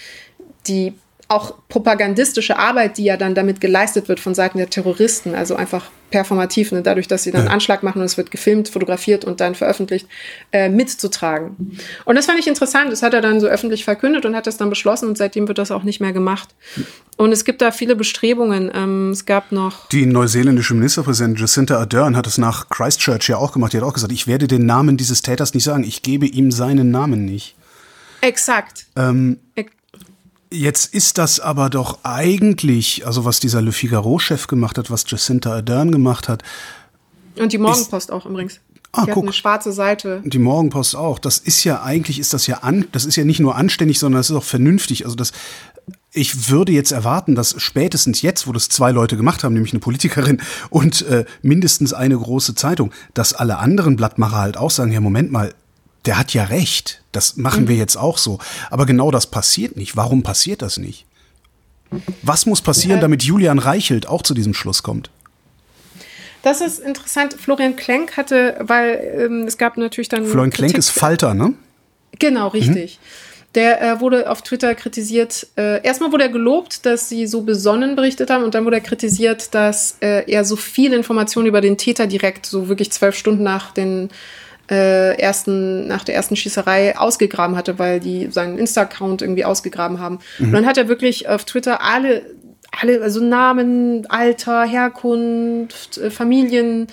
[0.68, 0.94] die
[1.29, 5.90] auch propagandistische Arbeit, die ja dann damit geleistet wird von Seiten der Terroristen, also einfach
[6.11, 7.51] performativ, ne, dadurch, dass sie dann ja.
[7.51, 10.07] Anschlag machen und es wird gefilmt, fotografiert und dann veröffentlicht,
[10.53, 11.79] äh, mitzutragen.
[12.05, 12.92] Und das fand ich interessant.
[12.92, 15.59] Das hat er dann so öffentlich verkündet und hat das dann beschlossen und seitdem wird
[15.59, 16.49] das auch nicht mehr gemacht.
[17.16, 18.70] Und es gibt da viele Bestrebungen.
[18.75, 19.88] Ähm, es gab noch.
[19.88, 23.73] Die neuseeländische Ministerpräsidentin Jacinta Ardern hat es nach Christchurch ja auch gemacht.
[23.73, 25.85] Die hat auch gesagt, ich werde den Namen dieses Täters nicht sagen.
[25.85, 27.57] Ich gebe ihm seinen Namen nicht.
[28.23, 28.87] Exakt.
[28.96, 29.38] Ähm,
[30.52, 35.54] Jetzt ist das aber doch eigentlich, also was dieser Le Figaro-Chef gemacht hat, was Jacinta
[35.54, 36.42] Ardern gemacht hat.
[37.38, 38.60] Und die Morgenpost auch übrigens.
[38.92, 39.22] Ah, die guck.
[39.22, 40.20] eine schwarze Seite.
[40.24, 41.20] Die Morgenpost auch.
[41.20, 44.18] Das ist ja eigentlich, ist das ja an, das ist ja nicht nur anständig, sondern
[44.18, 45.04] das ist auch vernünftig.
[45.04, 45.30] Also das,
[46.12, 49.78] ich würde jetzt erwarten, dass spätestens jetzt, wo das zwei Leute gemacht haben, nämlich eine
[49.78, 55.00] Politikerin und äh, mindestens eine große Zeitung, dass alle anderen Blattmacher halt auch sagen, ja,
[55.00, 55.54] Moment mal,
[56.06, 57.02] der hat ja recht.
[57.12, 57.68] Das machen mhm.
[57.68, 58.38] wir jetzt auch so.
[58.70, 59.96] Aber genau das passiert nicht.
[59.96, 61.06] Warum passiert das nicht?
[62.22, 65.10] Was muss passieren, damit Julian Reichelt auch zu diesem Schluss kommt?
[66.42, 67.34] Das ist interessant.
[67.34, 70.24] Florian Klenk hatte, weil ähm, es gab natürlich dann.
[70.24, 71.54] Florian Klenk ist Falter, ne?
[72.18, 72.98] Genau, richtig.
[72.98, 73.06] Mhm.
[73.56, 75.48] Der äh, wurde auf Twitter kritisiert.
[75.56, 78.82] Äh, erstmal wurde er gelobt, dass sie so besonnen berichtet haben, und dann wurde er
[78.82, 83.42] kritisiert, dass äh, er so viel Informationen über den Täter direkt, so wirklich zwölf Stunden
[83.42, 84.08] nach den
[84.70, 90.20] äh, ersten, nach der ersten Schießerei ausgegraben hatte, weil die seinen Insta-Account irgendwie ausgegraben haben.
[90.38, 90.46] Mhm.
[90.46, 92.22] Und dann hat er wirklich auf Twitter alle,
[92.80, 96.87] alle, also Namen, Alter, Herkunft, äh, Familien,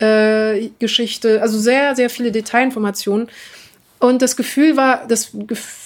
[0.00, 3.28] äh, Geschichte, also sehr, sehr viele Detailinformationen.
[4.00, 5.81] Und das Gefühl war, das Gefühl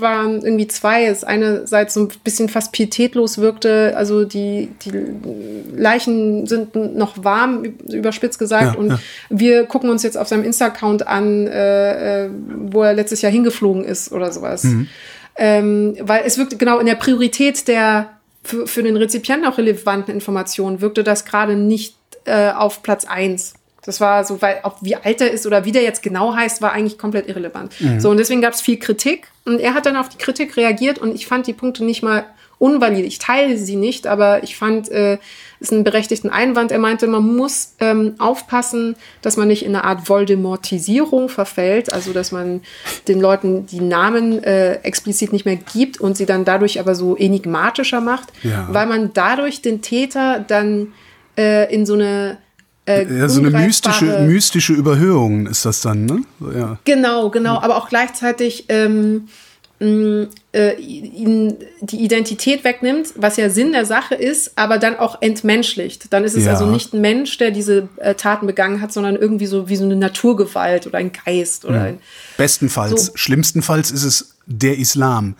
[0.00, 1.06] waren irgendwie zwei.
[1.06, 4.92] Es einerseits so ein bisschen fast pietätlos wirkte, also die, die
[5.74, 8.98] Leichen sind noch warm, überspitzt gesagt, ja, und ja.
[9.30, 12.30] wir gucken uns jetzt auf seinem Insta-Account an, äh, äh,
[12.70, 14.64] wo er letztes Jahr hingeflogen ist oder sowas.
[14.64, 14.88] Mhm.
[15.36, 18.10] Ähm, weil es wirkte genau in der Priorität der
[18.42, 23.54] für, für den Rezipienten auch relevanten Informationen wirkte das gerade nicht äh, auf Platz eins.
[23.88, 26.60] Das war so, weil auch wie alt er ist oder wie der jetzt genau heißt,
[26.60, 27.72] war eigentlich komplett irrelevant.
[27.80, 27.98] Mhm.
[28.00, 29.28] So, und deswegen gab es viel Kritik.
[29.46, 32.26] Und er hat dann auf die Kritik reagiert und ich fand die Punkte nicht mal
[32.58, 33.06] unvalide.
[33.06, 35.16] Ich teile sie nicht, aber ich fand äh,
[35.58, 36.70] es einen berechtigten Einwand.
[36.70, 42.12] Er meinte, man muss ähm, aufpassen, dass man nicht in eine Art Voldemortisierung verfällt, also
[42.12, 42.60] dass man
[43.08, 47.16] den Leuten die Namen äh, explizit nicht mehr gibt und sie dann dadurch aber so
[47.16, 48.68] enigmatischer macht, ja.
[48.70, 50.92] weil man dadurch den Täter dann
[51.38, 52.36] äh, in so eine
[52.88, 56.22] äh, ja, so eine mystische, mystische Überhöhung ist das dann, ne?
[56.54, 56.78] Ja.
[56.84, 59.28] Genau, genau, aber auch gleichzeitig ähm,
[59.80, 66.12] äh, ihn die Identität wegnimmt, was ja Sinn der Sache ist, aber dann auch entmenschlicht.
[66.12, 66.52] Dann ist es ja.
[66.52, 69.84] also nicht ein Mensch, der diese äh, Taten begangen hat, sondern irgendwie so wie so
[69.84, 72.00] eine Naturgewalt oder ein Geist oder ein,
[72.36, 73.12] Bestenfalls, so.
[73.14, 75.36] schlimmstenfalls ist es der Islam.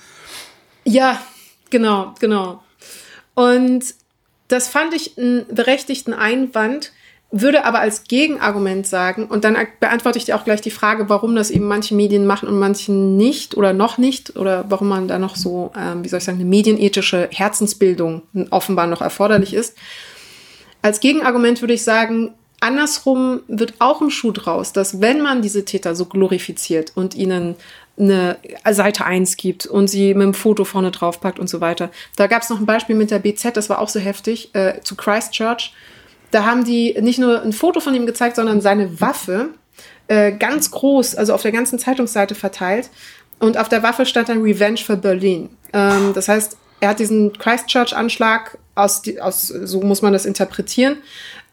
[0.85, 1.21] Ja,
[1.71, 2.63] genau, genau.
[3.35, 3.83] Und
[4.49, 6.93] das fand ich einen berechtigten Einwand,
[7.31, 11.35] würde aber als Gegenargument sagen, und dann beantworte ich dir auch gleich die Frage, warum
[11.37, 15.19] das eben manche Medien machen und manche nicht oder noch nicht, oder warum man da
[15.19, 19.77] noch so, ähm, wie soll ich sagen, eine medienethische Herzensbildung offenbar noch erforderlich ist.
[20.81, 25.67] Als Gegenargument würde ich sagen, andersrum wird auch ein Schuh draus, dass wenn man diese
[25.67, 27.57] Täter so glorifiziert und ihnen
[27.99, 28.37] eine
[28.71, 31.91] Seite 1 gibt und sie mit einem Foto vorne draufpackt und so weiter.
[32.17, 34.81] Da gab es noch ein Beispiel mit der BZ, das war auch so heftig, äh,
[34.83, 35.73] zu Christchurch
[36.31, 39.51] da haben die nicht nur ein Foto von ihm gezeigt, sondern seine Waffe
[40.09, 42.91] äh, ganz groß, also auf der ganzen Zeitungsseite verteilt.
[43.39, 45.51] Und auf der Waffe stand dann Revenge for Berlin.
[45.73, 50.99] Ähm, das heißt, er hat diesen Christchurch-Anschlag aus, aus, so muss man das interpretieren,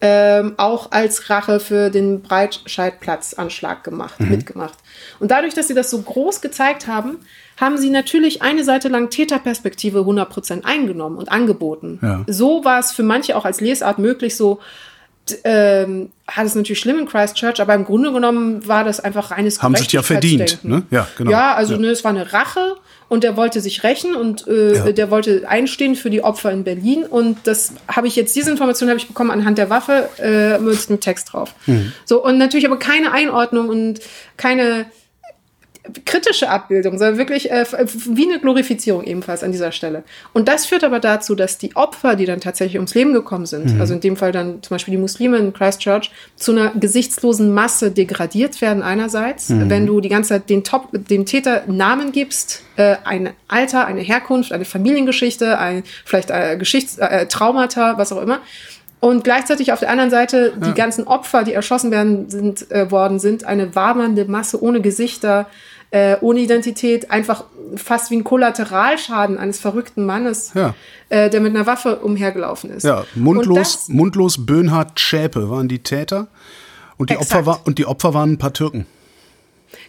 [0.01, 4.29] ähm, auch als Rache für den Breitscheidplatz-Anschlag gemacht, mhm.
[4.29, 4.77] mitgemacht.
[5.19, 7.19] Und dadurch, dass sie das so groß gezeigt haben,
[7.58, 12.00] haben sie natürlich eine Seite lang Täterperspektive 100% eingenommen und angeboten.
[12.02, 12.24] Ja.
[12.28, 14.60] So war es für manche auch als Lesart möglich, so
[15.44, 19.62] ähm, hat es natürlich schlimm in Christchurch, aber im Grunde genommen war das einfach reines
[19.62, 20.84] Haben sich ja verdient, ne?
[20.91, 21.32] Ja, genau.
[21.32, 21.80] Ja, also ja.
[21.80, 22.76] Ne, es war eine Rache
[23.10, 24.91] und der wollte sich rächen und äh, ja.
[24.91, 28.89] der wollte einstehen für die Opfer in Berlin und das habe ich jetzt diese Information
[28.89, 31.56] habe ich bekommen anhand der Waffe äh, mit dem Text drauf.
[31.65, 31.91] Mhm.
[32.06, 34.02] So und natürlich aber keine Einordnung und
[34.38, 34.86] keine
[36.06, 37.65] kritische Abbildung, sondern wirklich äh,
[38.08, 40.04] wie eine Glorifizierung ebenfalls an dieser Stelle.
[40.34, 43.74] Und das führt aber dazu, dass die Opfer, die dann tatsächlich ums Leben gekommen sind,
[43.74, 43.82] mhm.
[43.82, 47.91] also in dem Fall dann zum Beispiel die Muslime in Christchurch, zu einer gesichtslosen Masse
[47.91, 49.69] degradiert werden einerseits, mhm.
[49.69, 54.02] wenn du die ganze Zeit den Top, dem Täter Namen gibst, äh, ein Alter, eine
[54.02, 58.39] Herkunft, eine Familiengeschichte, ein vielleicht äh, Geschichts äh, Traumata, was auch immer.
[59.06, 60.67] Und gleichzeitig auf der anderen Seite ja.
[60.67, 65.48] die ganzen Opfer, die erschossen werden sind, äh, worden sind, eine wabernde Masse ohne Gesichter,
[65.95, 67.45] äh, ohne Identität, einfach
[67.77, 70.75] fast wie ein Kollateralschaden eines verrückten Mannes, ja.
[71.08, 72.84] äh, der mit einer Waffe umhergelaufen ist.
[72.84, 76.27] Ja, mundlos, mundlos Böhnhardt Schäpe waren die Täter
[76.97, 78.86] und die, Opfer war, und die Opfer waren ein paar Türken.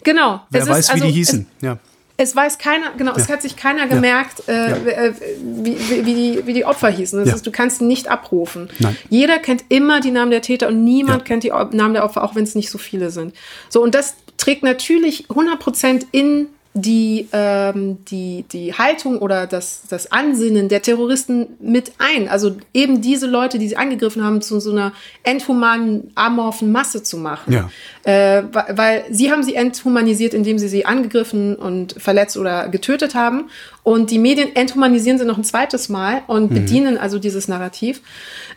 [0.05, 0.43] Genau.
[0.51, 1.47] Wer es weiß, ist, also, wie die hießen.
[1.57, 1.79] Es, ja.
[2.19, 3.19] Es weiß keiner, genau, ja.
[3.19, 4.55] es hat sich keiner gemerkt, ja.
[4.55, 5.15] Äh, ja.
[5.43, 7.25] wie, wie, wie, die, wie die Opfer hießen.
[7.25, 8.71] Das ist, du kannst nicht abrufen.
[8.79, 8.97] Nein.
[9.11, 12.37] Jeder kennt immer die Namen der Täter und niemand kennt die Namen der Opfer, auch
[12.37, 13.35] wenn es nicht so viele sind.
[13.69, 14.15] So, und das
[14.47, 21.49] trägt natürlich 100% in die, ähm, die, die Haltung oder das, das Ansinnen der Terroristen
[21.59, 22.29] mit ein.
[22.29, 27.17] Also eben diese Leute, die sie angegriffen haben, zu so einer enthumanen, amorphen Masse zu
[27.17, 27.53] machen.
[27.53, 27.71] Ja.
[28.05, 33.49] Äh, weil sie haben sie enthumanisiert, indem sie sie angegriffen und verletzt oder getötet haben.
[33.83, 36.55] Und die Medien enthumanisieren sie noch ein zweites Mal und mhm.
[36.55, 38.03] bedienen also dieses Narrativ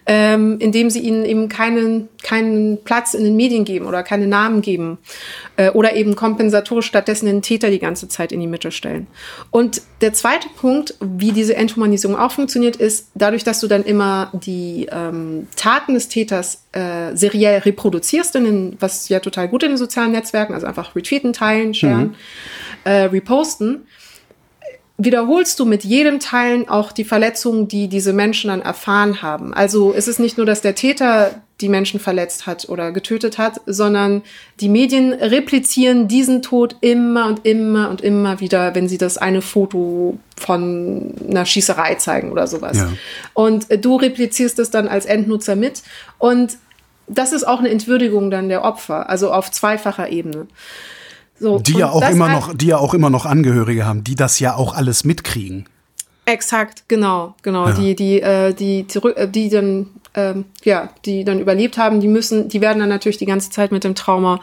[0.05, 4.62] ähm, indem sie ihnen eben keinen, keinen Platz in den Medien geben oder keine Namen
[4.62, 4.97] geben
[5.55, 9.07] äh, oder eben kompensatorisch stattdessen den Täter die ganze Zeit in die Mitte stellen.
[9.51, 14.31] Und der zweite Punkt, wie diese Enthumanisierung auch funktioniert, ist dadurch, dass du dann immer
[14.33, 19.69] die ähm, Taten des Täters äh, seriell reproduzierst, in den, was ja total gut in
[19.69, 22.15] den sozialen Netzwerken, also einfach retweeten, teilen, sharen, mhm.
[22.83, 23.85] äh, reposten,
[24.99, 29.53] wiederholst du mit jedem Teilen auch die Verletzungen, die diese Menschen dann erfahren haben.
[29.53, 33.62] Also es ist nicht nur, dass der Täter die Menschen verletzt hat oder getötet hat,
[33.65, 34.21] sondern
[34.59, 39.41] die Medien replizieren diesen Tod immer und immer und immer wieder, wenn sie das eine
[39.41, 42.77] Foto von einer Schießerei zeigen oder sowas.
[42.77, 42.89] Ja.
[43.33, 45.81] Und du replizierst es dann als Endnutzer mit
[46.17, 46.57] und
[47.07, 50.47] das ist auch eine Entwürdigung dann der Opfer, also auf zweifacher Ebene.
[51.39, 54.39] So, die ja auch immer noch, die ja auch immer noch Angehörige haben, die das
[54.39, 55.65] ja auch alles mitkriegen.
[56.25, 57.67] Exakt, genau, genau.
[57.67, 57.73] Ja.
[57.73, 62.08] Die, die, äh, die, zurück, äh, die dann, ähm, ja, die dann überlebt haben, die
[62.08, 64.39] müssen, die werden dann natürlich die ganze Zeit mit dem Trauma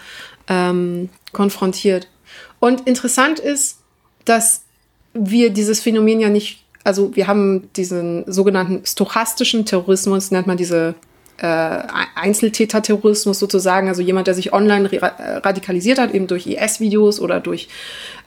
[0.48, 2.08] ähm, konfrontiert.
[2.58, 3.78] Und interessant ist,
[4.24, 4.62] dass
[5.14, 10.94] wir dieses Phänomen ja nicht, also wir haben diesen sogenannten stochastischen Terrorismus, nennt man diese
[11.38, 11.78] äh,
[12.14, 17.68] Einzeltäter-Terrorismus sozusagen, also jemand, der sich online radikalisiert hat, eben durch IS-Videos oder durch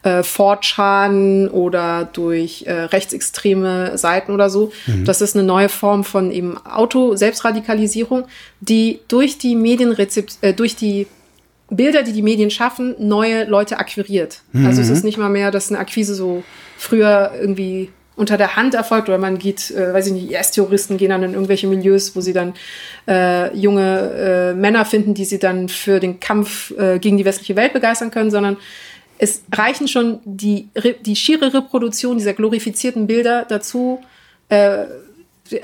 [0.02, 4.72] äh, 4chan oder durch äh, rechtsextreme Seiten oder so.
[4.86, 5.04] Mhm.
[5.04, 8.24] Das ist eine neue Form von eben Auto-Selbstradikalisierung,
[8.60, 11.06] die durch die Medienrezept, äh, durch die
[11.70, 14.40] Bilder, die die Medien schaffen, neue Leute akquiriert.
[14.52, 14.66] Mhm.
[14.66, 16.42] Also es ist nicht mal mehr, dass eine Akquise so
[16.76, 17.90] früher irgendwie
[18.20, 21.32] unter der Hand erfolgt oder man geht, äh, weiß ich nicht, IS-Terroristen gehen dann in
[21.32, 22.52] irgendwelche Milieus, wo sie dann
[23.08, 27.56] äh, junge äh, Männer finden, die sie dann für den Kampf äh, gegen die westliche
[27.56, 28.58] Welt begeistern können, sondern
[29.16, 30.68] es reichen schon die,
[31.04, 34.00] die schiere Reproduktion dieser glorifizierten Bilder dazu,
[34.50, 34.84] äh,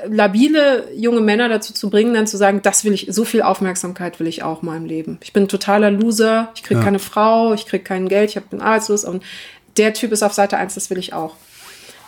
[0.09, 4.19] labile junge Männer dazu zu bringen, dann zu sagen, das will ich, so viel Aufmerksamkeit
[4.19, 5.19] will ich auch in meinem Leben.
[5.23, 6.85] Ich bin ein totaler Loser, ich kriege ja.
[6.85, 9.23] keine Frau, ich kriege kein Geld, ich bin arbeitslos und
[9.77, 11.37] der Typ ist auf Seite 1, das will ich auch.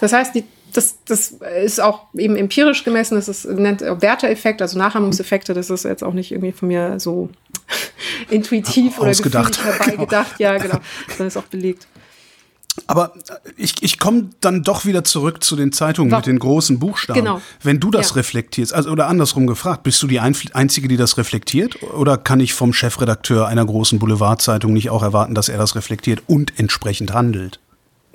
[0.01, 4.79] Das heißt, die, das, das ist auch eben empirisch gemessen, das ist, nennt Werteeffekt, also
[4.79, 7.31] Nachahmungseffekte, das ist jetzt auch nicht irgendwie von mir so
[8.31, 10.39] intuitiv oder ausgedacht herbeigedacht.
[10.39, 10.53] Genau.
[10.53, 10.79] Ja, genau.
[11.07, 11.87] Das ist auch belegt.
[12.87, 13.13] Aber
[13.57, 16.21] ich, ich komme dann doch wieder zurück zu den Zeitungen Warum?
[16.21, 17.19] mit den großen Buchstaben.
[17.19, 17.41] Genau.
[17.63, 18.17] Wenn du das ja.
[18.17, 21.83] reflektierst, also oder andersrum gefragt, bist du die Einzige, die das reflektiert?
[21.83, 26.23] Oder kann ich vom Chefredakteur einer großen Boulevardzeitung nicht auch erwarten, dass er das reflektiert
[26.27, 27.61] und entsprechend handelt?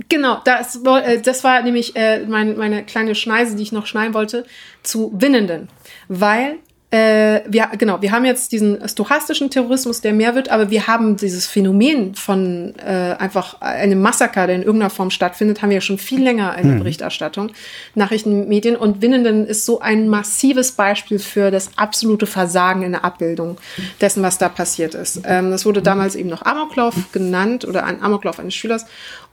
[0.09, 4.13] Genau, das, äh, das war nämlich äh, mein, meine kleine Schneise, die ich noch schneiden
[4.13, 4.45] wollte,
[4.81, 5.69] zu Winnenden.
[6.07, 6.57] Weil
[6.93, 11.17] äh, wir, genau, wir haben jetzt diesen stochastischen Terrorismus, der mehr wird, aber wir haben
[11.17, 15.81] dieses Phänomen von äh, einfach einem Massaker, der in irgendeiner Form stattfindet, haben wir ja
[15.81, 16.79] schon viel länger in der hm.
[16.79, 17.49] Berichterstattung,
[17.95, 18.75] Nachrichtenmedien.
[18.75, 23.57] Und Winnenden ist so ein massives Beispiel für das absolute Versagen in der Abbildung
[23.99, 25.21] dessen, was da passiert ist.
[25.25, 28.85] Ähm, das wurde damals eben noch Amoklauf genannt oder ein Amoklauf eines Schülers.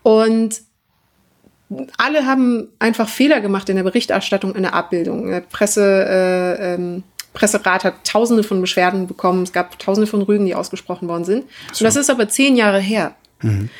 [0.02, 0.62] Und
[1.98, 5.28] alle haben einfach Fehler gemacht in der Berichterstattung, in der Abbildung.
[5.28, 9.44] Der Presse, äh, ähm, Presserat hat tausende von Beschwerden bekommen.
[9.44, 11.44] Es gab tausende von Rügen, die ausgesprochen worden sind.
[11.72, 11.84] So.
[11.84, 13.14] Und das ist aber zehn Jahre her.
[13.40, 13.70] Mhm.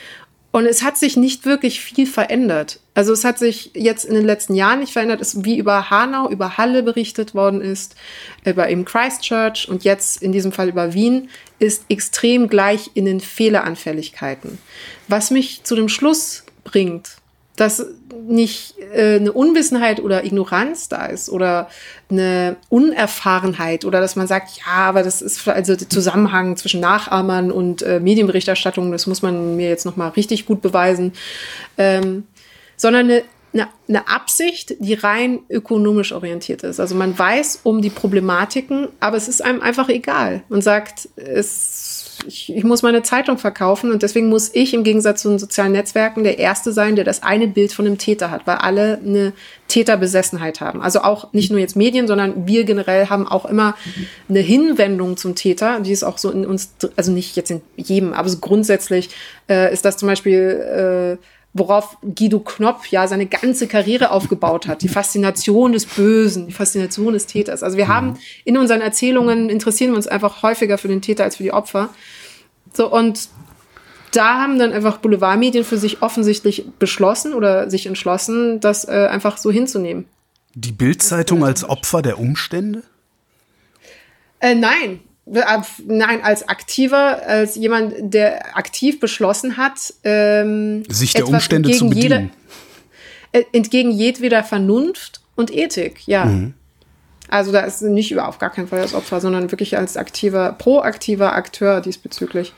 [0.53, 2.81] Und es hat sich nicht wirklich viel verändert.
[2.95, 6.29] Also es hat sich jetzt in den letzten Jahren nicht verändert, es, wie über Hanau,
[6.29, 7.95] über Halle berichtet worden ist,
[8.45, 11.29] über eben Christchurch und jetzt in diesem Fall über Wien,
[11.61, 14.59] ist extrem gleich in den Fehleranfälligkeiten.
[15.11, 17.17] Was mich zu dem Schluss bringt,
[17.57, 17.85] dass
[18.29, 21.69] nicht äh, eine Unwissenheit oder Ignoranz da ist oder
[22.11, 27.51] eine Unerfahrenheit oder dass man sagt, ja, aber das ist also der Zusammenhang zwischen Nachahmern
[27.51, 31.13] und äh, Medienberichterstattung, das muss man mir jetzt noch mal richtig gut beweisen,
[31.77, 32.25] ähm,
[32.77, 36.79] sondern eine, eine, eine Absicht, die rein ökonomisch orientiert ist.
[36.79, 40.45] Also man weiß um die Problematiken, aber es ist einem einfach egal.
[40.49, 41.90] Man sagt, es
[42.27, 45.73] ich, ich muss meine Zeitung verkaufen und deswegen muss ich im Gegensatz zu den sozialen
[45.73, 49.33] Netzwerken der Erste sein, der das eine Bild von einem Täter hat, weil alle eine
[49.69, 50.83] Täterbesessenheit haben.
[50.83, 53.75] Also auch nicht nur jetzt Medien, sondern wir generell haben auch immer
[54.29, 58.13] eine Hinwendung zum Täter, die ist auch so in uns, also nicht jetzt in jedem,
[58.13, 59.11] aber so grundsätzlich
[59.49, 64.83] äh, ist das zum Beispiel äh, worauf Guido Knopp ja seine ganze Karriere aufgebaut hat.
[64.83, 67.63] Die Faszination des Bösen, die Faszination des Täters.
[67.63, 67.95] Also wir mhm.
[67.95, 71.53] haben in unseren Erzählungen interessieren wir uns einfach häufiger für den Täter als für die
[71.53, 71.91] Opfer.
[72.73, 73.29] So und
[74.13, 79.37] da haben dann einfach Boulevardmedien für sich offensichtlich beschlossen oder sich entschlossen, das äh, einfach
[79.37, 80.07] so hinzunehmen.
[80.55, 82.83] Die Bildzeitung als Opfer der Umstände?
[84.41, 91.71] Äh, nein, nein, als aktiver, als jemand, der aktiv beschlossen hat, ähm, sich der Umstände
[91.73, 92.31] zu bedienen.
[93.33, 96.25] Jede, äh, entgegen jedweder Vernunft und Ethik, ja.
[96.25, 96.55] Mhm.
[97.29, 100.53] Also da ist nicht über auf gar keinen Fall das Opfer, sondern wirklich als aktiver,
[100.59, 102.53] proaktiver Akteur diesbezüglich.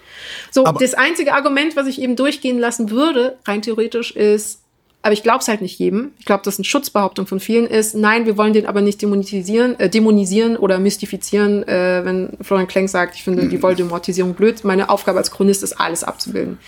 [0.51, 4.62] So, Aber das einzige Argument, was ich eben durchgehen lassen würde, rein theoretisch, ist,
[5.03, 6.13] aber ich glaube es halt nicht jedem.
[6.19, 9.79] Ich glaube, dass eine Schutzbehauptung von vielen ist, nein, wir wollen den aber nicht dämonisieren,
[9.81, 14.65] äh, dämonisieren oder mystifizieren, äh, wenn Florian Klenk sagt, ich finde die Voldemortisierung blöd.
[14.65, 16.59] Meine Aufgabe als Chronist ist, alles abzubilden.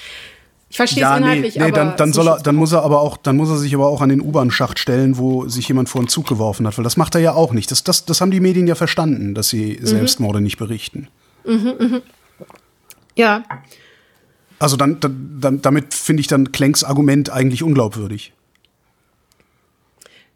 [0.68, 2.82] Ich verstehe ja, es inhaltlich, nee, nee, aber dann, dann soll er, dann muss er
[2.82, 5.88] aber auch, dann muss er sich aber auch an den U-Bahn-Schacht stellen, wo sich jemand
[5.88, 7.70] vor einen Zug geworfen hat, weil das macht er ja auch nicht.
[7.70, 9.86] Das, das, das haben die Medien ja verstanden, dass sie mhm.
[9.86, 11.06] Selbstmorde nicht berichten.
[11.44, 12.00] Mhm, mh.
[13.14, 13.44] Ja.
[14.64, 18.32] Also dann, dann damit finde ich dann Klenks Argument eigentlich unglaubwürdig.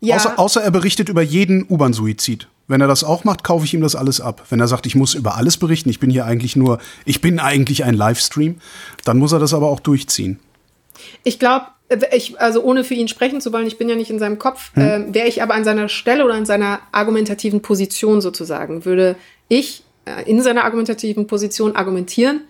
[0.01, 0.17] Ja.
[0.17, 2.47] Außer, außer er berichtet über jeden U-Bahn-Suizid.
[2.67, 4.45] Wenn er das auch macht, kaufe ich ihm das alles ab.
[4.51, 7.39] Wenn er sagt, ich muss über alles berichten, ich bin hier eigentlich nur, ich bin
[7.39, 8.57] eigentlich ein Livestream,
[9.07, 10.39] dann muss er das aber auch durchziehen.
[11.25, 11.69] Ich glaube,
[12.15, 14.73] ich, also ohne für ihn sprechen zu wollen, ich bin ja nicht in seinem Kopf,
[14.75, 14.83] hm.
[14.83, 19.17] äh, wäre ich aber an seiner Stelle oder an seiner argumentativen Position sozusagen, würde
[19.49, 22.43] ich äh, in seiner argumentativen Position argumentieren,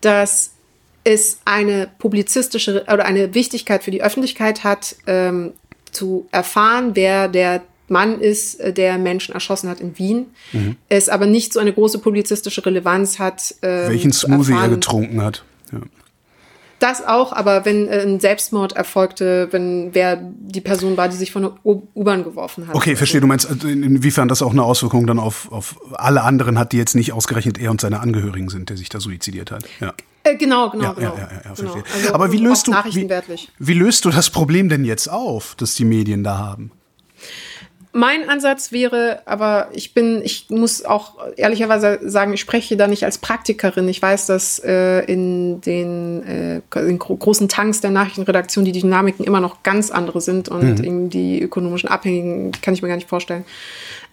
[0.00, 0.54] dass
[1.04, 5.52] es eine publizistische oder eine Wichtigkeit für die Öffentlichkeit hat, ähm,
[5.90, 10.26] zu erfahren, wer der Mann ist, äh, der Menschen erschossen hat in Wien.
[10.52, 10.76] Mhm.
[10.88, 13.54] Es aber nicht so eine große publizistische Relevanz hat.
[13.62, 15.44] Ähm, Welchen Smoothie er getrunken hat.
[15.72, 15.80] Ja.
[16.78, 21.30] Das auch, aber wenn äh, ein Selbstmord erfolgte, wenn wer die Person war, die sich
[21.30, 22.74] von der U-Bahn geworfen hat.
[22.74, 23.20] Okay, verstehe.
[23.20, 26.78] Du meinst, äh, inwiefern das auch eine Auswirkung dann auf, auf alle anderen hat, die
[26.78, 29.64] jetzt nicht ausgerechnet er und seine Angehörigen sind, der sich da suizidiert hat.
[29.80, 29.92] Ja.
[30.22, 31.16] Äh, genau, genau, ja, genau.
[31.16, 31.74] Ja, ja, genau.
[31.94, 33.08] Also aber wie löst, du, wie,
[33.58, 36.72] wie löst du das Problem denn jetzt auf, das die Medien da haben?
[37.92, 43.04] Mein Ansatz wäre, aber ich bin, ich muss auch ehrlicherweise sagen, ich spreche da nicht
[43.04, 43.88] als Praktikerin.
[43.88, 49.40] Ich weiß, dass äh, in den äh, in großen Tanks der Nachrichtenredaktion die Dynamiken immer
[49.40, 51.10] noch ganz andere sind und mhm.
[51.10, 53.44] die ökonomischen Abhängigen, die kann ich mir gar nicht vorstellen.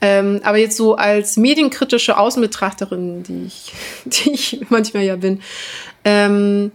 [0.02, 3.74] Ähm, aber jetzt so als medienkritische Außenbetrachterin, die ich,
[4.06, 5.42] die ich manchmal ja bin,
[6.04, 6.72] ähm,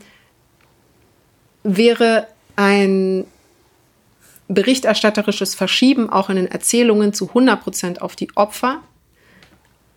[1.65, 3.25] wäre ein
[4.55, 8.81] berichterstatterisches Verschieben auch in den Erzählungen zu 100 Prozent auf die Opfer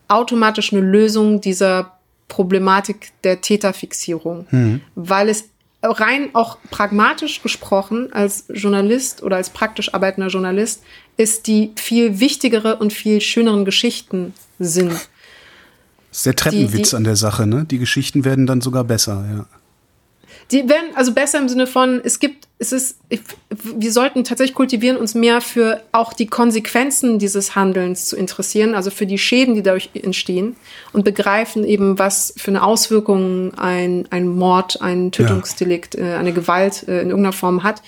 [0.07, 4.81] automatisch eine Lösung dieser Problematik der Täterfixierung, mhm.
[4.95, 5.45] weil es
[5.81, 10.83] rein auch pragmatisch gesprochen als Journalist oder als praktisch arbeitender Journalist
[11.17, 14.91] ist die viel wichtigere und viel schöneren Geschichten sind.
[14.91, 17.65] Das ist der Treppenwitz die, die, an der Sache, ne?
[17.65, 19.45] Die Geschichten werden dann sogar besser, ja.
[20.51, 22.99] Die werden also besser im Sinne von, es gibt, es ist,
[23.49, 28.91] wir sollten tatsächlich kultivieren, uns mehr für auch die Konsequenzen dieses Handelns zu interessieren, also
[28.91, 30.55] für die Schäden, die dadurch entstehen
[30.93, 36.15] und begreifen eben, was für eine Auswirkung ein, ein Mord, ein Tötungsdelikt, ja.
[36.15, 37.81] Äh, eine Gewalt äh, in irgendeiner Form hat.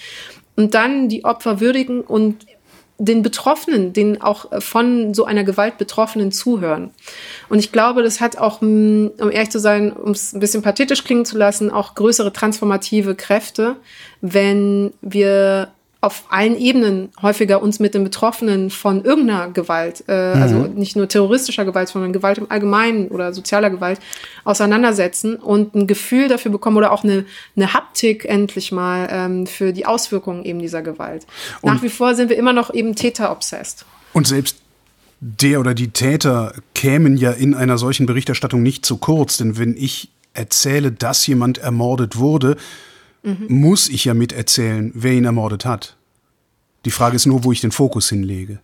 [0.55, 2.47] Und dann die Opfer würdigen und
[2.99, 6.91] den Betroffenen, den auch von so einer Gewalt Betroffenen zuhören.
[7.47, 10.63] Und ich glaube, das hat auch, mm, um ehrlich zu sein, um es ein bisschen
[10.63, 13.75] pathetisch klingen zu lassen, auch größere transformative Kräfte,
[14.21, 15.69] wenn wir
[16.07, 20.41] auf allen Ebenen häufiger uns mit den Betroffenen von irgendeiner Gewalt, äh, mhm.
[20.41, 23.99] also nicht nur terroristischer Gewalt, sondern Gewalt im Allgemeinen oder sozialer Gewalt
[24.45, 29.73] auseinandersetzen und ein Gefühl dafür bekommen oder auch eine, eine Haptik endlich mal ähm, für
[29.73, 31.27] die Auswirkungen eben dieser Gewalt.
[31.61, 33.85] Und Nach wie vor sind wir immer noch eben Täter-obsessed.
[34.13, 34.57] Und selbst
[35.19, 39.75] der oder die Täter kämen ja in einer solchen Berichterstattung nicht zu kurz, denn wenn
[39.75, 42.55] ich erzähle, dass jemand ermordet wurde,
[43.23, 43.45] mhm.
[43.49, 45.96] muss ich ja miterzählen, wer ihn ermordet hat.
[46.85, 48.59] Die Frage ist nur, wo ich den Fokus hinlege.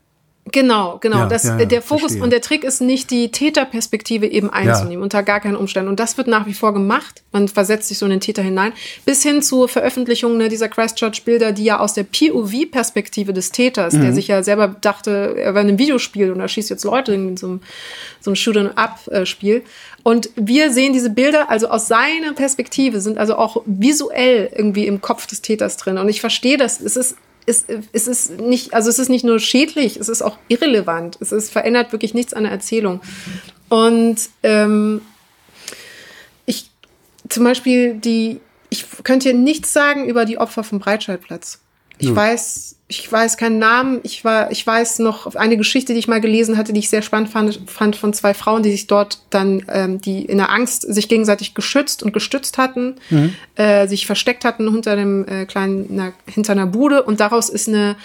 [0.52, 1.20] Genau, genau.
[1.20, 2.24] Ja, das, ja, ja, der Fokus verstehe.
[2.24, 5.88] und der Trick ist nicht, die Täterperspektive eben einzunehmen, unter gar keinen Umständen.
[5.88, 7.24] Und das wird nach wie vor gemacht.
[7.32, 8.74] Man versetzt sich so in den Täter hinein.
[9.06, 14.02] Bis hin zur Veröffentlichung ne, dieser Christchurch-Bilder, die ja aus der POV-Perspektive des Täters, mhm.
[14.02, 17.14] der sich ja selber dachte, er wäre in einem Videospiel und er schießt jetzt Leute
[17.14, 17.62] in so einem,
[18.20, 19.64] so einem Shoot-'em-up-Spiel.
[20.04, 25.00] Und wir sehen diese Bilder, also aus seiner Perspektive, sind also auch visuell irgendwie im
[25.00, 25.98] Kopf des Täters drin.
[25.98, 26.82] Und ich verstehe das.
[26.82, 27.16] Es ist
[27.46, 31.18] es, es ist nicht, also es ist nicht nur schädlich, es ist auch irrelevant.
[31.20, 33.02] Es ist, verändert wirklich nichts an der Erzählung.
[33.70, 35.02] Und ähm,
[36.46, 36.70] ich
[37.30, 41.60] zum Beispiel die, ich könnte hier nichts sagen über die Opfer vom Breitscheidplatz.
[41.98, 42.16] Ich ja.
[42.16, 44.02] weiß, ich weiß keinen Namen.
[44.04, 47.02] Ich war, ich weiß noch eine Geschichte, die ich mal gelesen hatte, die ich sehr
[47.02, 50.82] spannend fand, fand von zwei Frauen, die sich dort dann, ähm, die in der Angst
[50.82, 53.34] sich gegenseitig geschützt und gestützt hatten, mhm.
[53.56, 57.68] äh, sich versteckt hatten hinter dem äh, kleinen, na, hinter einer Bude und daraus ist
[57.68, 57.96] eine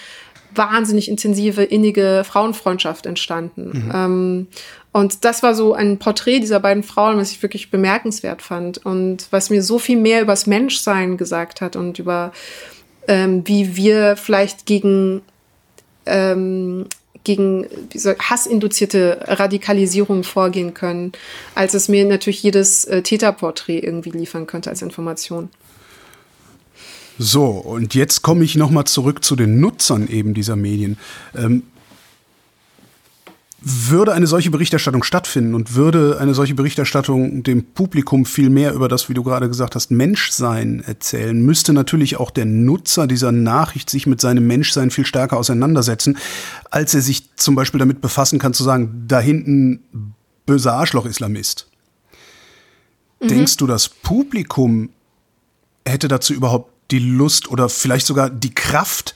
[0.54, 3.84] wahnsinnig intensive, innige Frauenfreundschaft entstanden.
[3.86, 3.92] Mhm.
[3.94, 4.46] Ähm,
[4.92, 9.26] und das war so ein Porträt dieser beiden Frauen, was ich wirklich bemerkenswert fand und
[9.30, 12.32] was mir so viel mehr übers Menschsein gesagt hat und über
[13.08, 15.22] ähm, wie wir vielleicht gegen,
[16.06, 16.86] ähm,
[17.24, 17.66] gegen
[18.20, 21.12] hassinduzierte Radikalisierung vorgehen können,
[21.54, 25.48] als es mir natürlich jedes äh, Täterporträt irgendwie liefern könnte als Information.
[27.18, 30.98] So, und jetzt komme ich nochmal zurück zu den Nutzern eben dieser Medien.
[31.34, 31.64] Ähm,
[33.68, 38.88] würde eine solche Berichterstattung stattfinden und würde eine solche Berichterstattung dem Publikum viel mehr über
[38.88, 43.90] das, wie du gerade gesagt hast, Menschsein erzählen, müsste natürlich auch der Nutzer dieser Nachricht
[43.90, 46.18] sich mit seinem Menschsein viel stärker auseinandersetzen,
[46.70, 50.14] als er sich zum Beispiel damit befassen kann, zu sagen, da hinten
[50.46, 51.68] böser Arschloch-Islamist.
[53.20, 53.28] Mhm.
[53.28, 54.90] Denkst du, das Publikum
[55.86, 59.14] hätte dazu überhaupt die Lust oder vielleicht sogar die Kraft,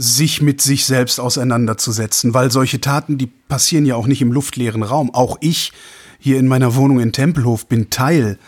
[0.00, 4.84] sich mit sich selbst auseinanderzusetzen, weil solche Taten, die passieren ja auch nicht im luftleeren
[4.84, 5.12] Raum.
[5.12, 5.72] Auch ich
[6.20, 8.38] hier in meiner Wohnung in Tempelhof bin Teil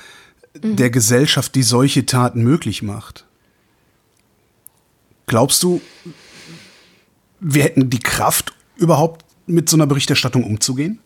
[0.63, 0.77] mhm.
[0.77, 3.27] der Gesellschaft, die solche Taten möglich macht.
[5.27, 5.81] Glaubst du,
[7.41, 11.01] wir hätten die Kraft, überhaupt mit so einer Berichterstattung umzugehen?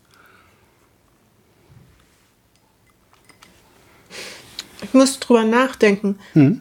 [4.82, 6.18] Ich muss drüber nachdenken.
[6.34, 6.60] Hm.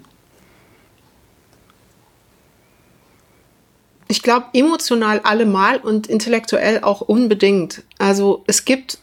[4.14, 7.82] Ich glaube, emotional allemal und intellektuell auch unbedingt.
[7.98, 9.00] Also es gibt,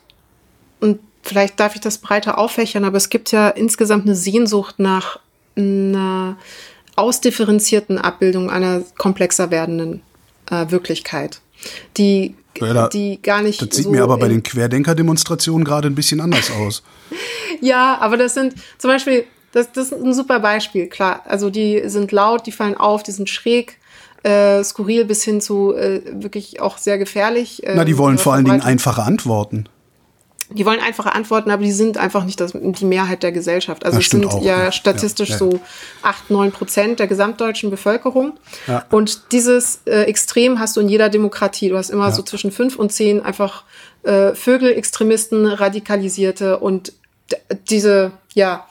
[0.78, 5.18] und vielleicht darf ich das breiter auffächern, aber es gibt ja insgesamt eine Sehnsucht nach
[5.56, 6.36] einer
[6.94, 10.02] ausdifferenzierten Abbildung einer komplexer werdenden
[10.48, 11.40] äh, Wirklichkeit,
[11.96, 13.60] die, ja, die gar nicht.
[13.60, 16.84] Das sieht so mir aber bei den Querdenker-Demonstrationen gerade ein bisschen anders aus.
[17.60, 21.24] ja, aber das sind zum Beispiel, das, das ist ein super Beispiel, klar.
[21.26, 23.79] Also die sind laut, die fallen auf, die sind schräg
[24.22, 27.64] äh, skurril bis hin zu äh, wirklich auch sehr gefährlich.
[27.64, 29.66] Äh, Na, die wollen vor allen Dingen einfache Antworten.
[30.52, 33.86] Die wollen einfache Antworten, aber die sind einfach nicht das, die Mehrheit der Gesellschaft.
[33.86, 35.60] Also es sind auch, ja, ja, statistisch ja, so
[36.02, 38.32] acht, neun Prozent der gesamtdeutschen Bevölkerung.
[38.90, 41.68] Und dieses äh, Extrem hast du in jeder Demokratie.
[41.68, 43.62] Du hast immer so zwischen fünf und zehn einfach
[44.02, 46.94] äh, Vögel, Extremisten, Radikalisierte und
[47.68, 48.66] diese, ja,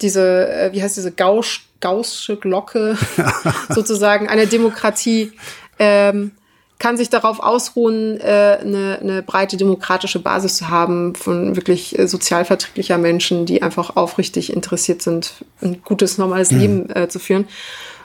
[0.00, 2.96] diese, äh, wie heißt diese Gausch gaußsche Glocke
[3.68, 5.32] sozusagen einer Demokratie
[5.78, 6.32] ähm,
[6.80, 12.08] kann sich darauf ausruhen, äh, eine, eine breite demokratische Basis zu haben von wirklich äh,
[12.08, 16.58] sozialverträglicher Menschen, die einfach aufrichtig interessiert sind, ein gutes, normales mhm.
[16.58, 17.46] Leben äh, zu führen.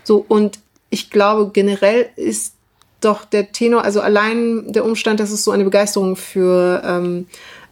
[0.04, 0.60] So, und
[0.90, 2.54] ich glaube, generell ist
[3.00, 7.28] doch der Tenor, also allein der Umstand, dass es so eine Begeisterung für ähm,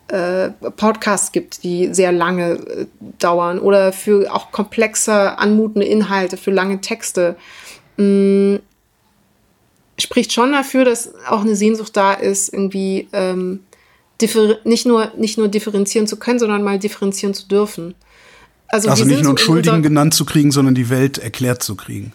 [0.09, 2.85] äh, Podcasts gibt, die sehr lange äh,
[3.19, 7.35] dauern oder für auch komplexer anmutende Inhalte, für lange Texte,
[7.97, 8.59] mh, mm,
[9.99, 13.61] spricht schon dafür, dass auch eine Sehnsucht da ist, irgendwie ähm,
[14.63, 17.95] nicht, nur, nicht nur differenzieren zu können, sondern mal differenzieren zu dürfen.
[18.67, 22.13] Also, also nicht nur einen Schuldigen genannt zu kriegen, sondern die Welt erklärt zu kriegen.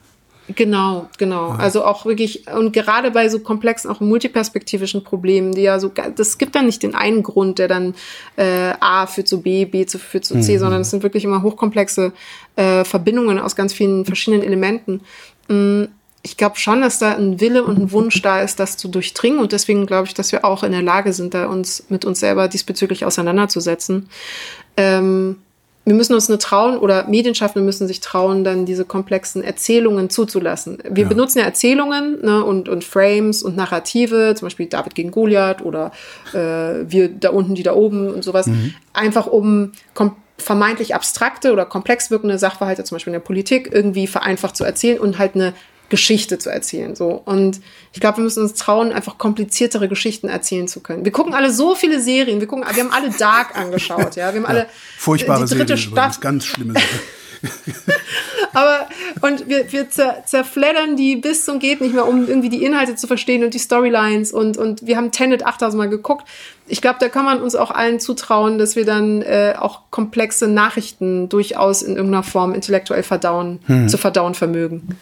[0.55, 1.51] Genau, genau.
[1.51, 1.57] Ja.
[1.57, 6.38] Also auch wirklich, und gerade bei so komplexen, auch multiperspektivischen Problemen, die ja so, das
[6.38, 7.94] gibt dann nicht den einen Grund, der dann
[8.36, 10.59] äh, A führt zu B, B zu, führt zu C, mhm.
[10.59, 12.12] sondern es sind wirklich immer hochkomplexe
[12.57, 15.03] äh, Verbindungen aus ganz vielen verschiedenen Elementen.
[15.49, 15.88] Mhm.
[16.22, 19.38] Ich glaube schon, dass da ein Wille und ein Wunsch da ist, das zu durchdringen.
[19.38, 22.20] Und deswegen glaube ich, dass wir auch in der Lage sind, da uns mit uns
[22.20, 24.09] selber diesbezüglich auseinanderzusetzen.
[24.76, 25.36] Ähm,
[25.89, 30.78] wir müssen uns nur trauen oder Medienschaffende müssen sich trauen, dann diese komplexen Erzählungen zuzulassen.
[30.89, 31.09] Wir ja.
[31.09, 35.93] benutzen ja Erzählungen ne, und, und Frames und Narrative, zum Beispiel David gegen Goliath oder
[36.32, 38.74] äh, wir da unten, die da oben und sowas, mhm.
[38.93, 39.72] einfach um
[40.39, 44.99] vermeintlich abstrakte oder komplex wirkende Sachverhalte, zum Beispiel in der Politik, irgendwie vereinfacht zu erzählen
[44.99, 45.53] und halt eine
[45.89, 46.95] Geschichte zu erzählen.
[46.95, 47.22] So.
[47.24, 47.61] Und
[47.93, 51.05] ich glaube, wir müssen uns trauen, einfach kompliziertere Geschichten erzählen zu können.
[51.05, 52.41] Wir gucken alle so viele Serien.
[52.41, 54.32] Wir gucken, wir haben alle Dark angeschaut, ja.
[54.32, 54.66] Wir haben alle ja,
[54.99, 56.20] furchtbare die dritte Serien, Staffel.
[56.20, 57.01] ganz schlimme Serien.
[58.53, 58.89] Aber,
[59.20, 62.97] und wir, wir zer, zerfleddern die bis zum geht nicht mehr, um irgendwie die Inhalte
[62.97, 66.26] zu verstehen und die Storylines und, und wir haben Tenet 8000 Mal geguckt.
[66.66, 70.49] Ich glaube, da kann man uns auch allen zutrauen, dass wir dann äh, auch komplexe
[70.49, 73.89] Nachrichten durchaus in irgendeiner Form intellektuell verdauen, hm.
[73.89, 74.99] zu verdauen vermögen.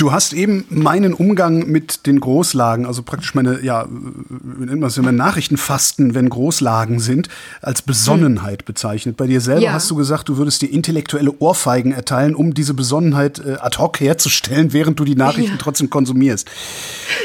[0.00, 4.88] Du hast eben meinen Umgang mit den Großlagen, also praktisch meine, ja, wie nennt man
[4.88, 7.28] es, meine Nachrichtenfasten, wenn Großlagen sind,
[7.60, 9.18] als Besonnenheit bezeichnet.
[9.18, 9.72] Bei dir selber ja.
[9.74, 14.00] hast du gesagt, du würdest dir intellektuelle Ohrfeigen erteilen, um diese Besonnenheit äh, ad hoc
[14.00, 15.58] herzustellen, während du die Nachrichten ja.
[15.58, 16.50] trotzdem konsumierst.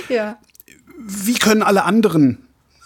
[0.09, 0.35] Ja.
[0.97, 2.44] Wie können alle anderen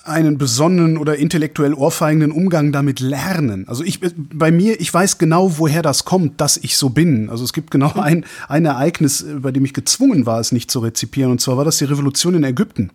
[0.10, 3.68] einen besonnenen oder intellektuell ohrfeigenden Umgang damit lernen.
[3.68, 7.30] Also ich, bei mir, ich weiß genau, woher das kommt, dass ich so bin.
[7.30, 10.80] Also es gibt genau ein, ein Ereignis, bei dem ich gezwungen war, es nicht zu
[10.80, 11.32] rezipieren.
[11.32, 12.91] Und zwar war das die Revolution in Ägypten.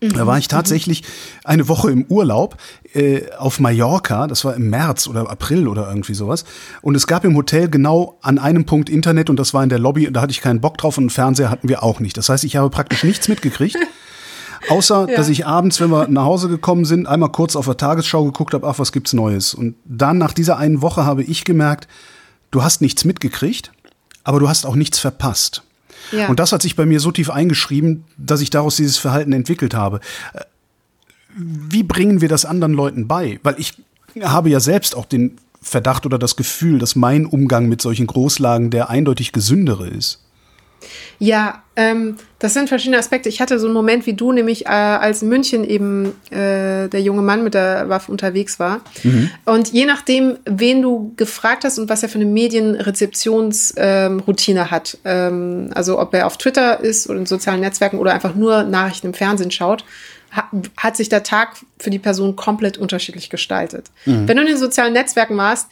[0.00, 0.52] Da war ich mhm.
[0.52, 1.02] tatsächlich
[1.44, 2.56] eine Woche im Urlaub
[2.94, 6.44] äh, auf Mallorca, das war im März oder April oder irgendwie sowas.
[6.80, 9.78] Und es gab im Hotel genau an einem Punkt Internet und das war in der
[9.78, 12.16] Lobby und da hatte ich keinen Bock drauf und einen Fernseher hatten wir auch nicht.
[12.16, 13.76] Das heißt, ich habe praktisch nichts mitgekriegt.
[14.68, 15.16] Außer, ja.
[15.16, 18.54] dass ich abends, wenn wir nach Hause gekommen sind, einmal kurz auf der Tagesschau geguckt
[18.54, 19.54] habe, ach, was gibt's Neues?
[19.54, 21.88] Und dann nach dieser einen Woche habe ich gemerkt,
[22.50, 23.72] du hast nichts mitgekriegt,
[24.24, 25.62] aber du hast auch nichts verpasst.
[26.12, 26.28] Ja.
[26.28, 29.74] Und das hat sich bei mir so tief eingeschrieben, dass ich daraus dieses Verhalten entwickelt
[29.74, 30.00] habe.
[31.36, 33.38] wie bringen wir das anderen Leuten bei?
[33.44, 33.74] Weil ich
[34.20, 38.70] habe ja selbst auch den Verdacht oder das Gefühl, dass mein Umgang mit solchen Großlagen
[38.70, 40.24] der eindeutig gesündere ist.
[41.18, 43.28] Ja, ähm, das sind verschiedene Aspekte.
[43.28, 47.02] Ich hatte so einen Moment wie du, nämlich äh, als in München eben äh, der
[47.02, 48.80] junge Mann mit der Waffe unterwegs war.
[49.02, 49.30] Mhm.
[49.44, 54.98] Und je nachdem, wen du gefragt hast und was er für eine Medienrezeptionsroutine ähm, hat,
[55.04, 59.08] ähm, also ob er auf Twitter ist oder in sozialen Netzwerken oder einfach nur Nachrichten
[59.08, 59.84] im Fernsehen schaut,
[60.76, 63.90] hat sich der Tag für die Person komplett unterschiedlich gestaltet.
[64.06, 64.28] Mhm.
[64.28, 65.68] Wenn du in den sozialen Netzwerken warst,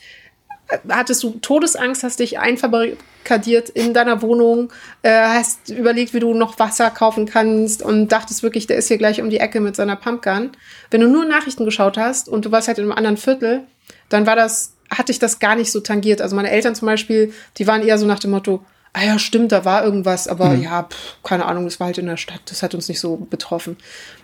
[0.89, 6.59] hattest du Todesangst, hast dich einverbarrikadiert in deiner Wohnung, äh, hast überlegt, wie du noch
[6.59, 9.97] Wasser kaufen kannst und dachtest wirklich, der ist hier gleich um die Ecke mit seiner
[9.97, 10.51] Pumpgun.
[10.91, 13.62] Wenn du nur Nachrichten geschaut hast und du warst halt in einem anderen Viertel,
[14.09, 16.21] dann war das, hatte ich das gar nicht so tangiert.
[16.21, 19.53] Also meine Eltern zum Beispiel, die waren eher so nach dem Motto, ah ja, stimmt,
[19.53, 20.62] da war irgendwas, aber mhm.
[20.62, 23.16] ja, pff, keine Ahnung, das war halt in der Stadt, das hat uns nicht so
[23.16, 23.76] betroffen.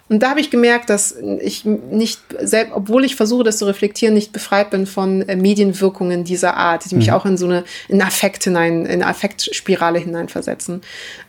[0.09, 4.15] Und da habe ich gemerkt, dass ich nicht, selbst, obwohl ich versuche, das zu reflektieren,
[4.15, 7.15] nicht befreit bin von äh, Medienwirkungen dieser Art, die mich mhm.
[7.15, 10.83] auch in so eine in Affekt hinein, in Affektspirale hineinversetzen.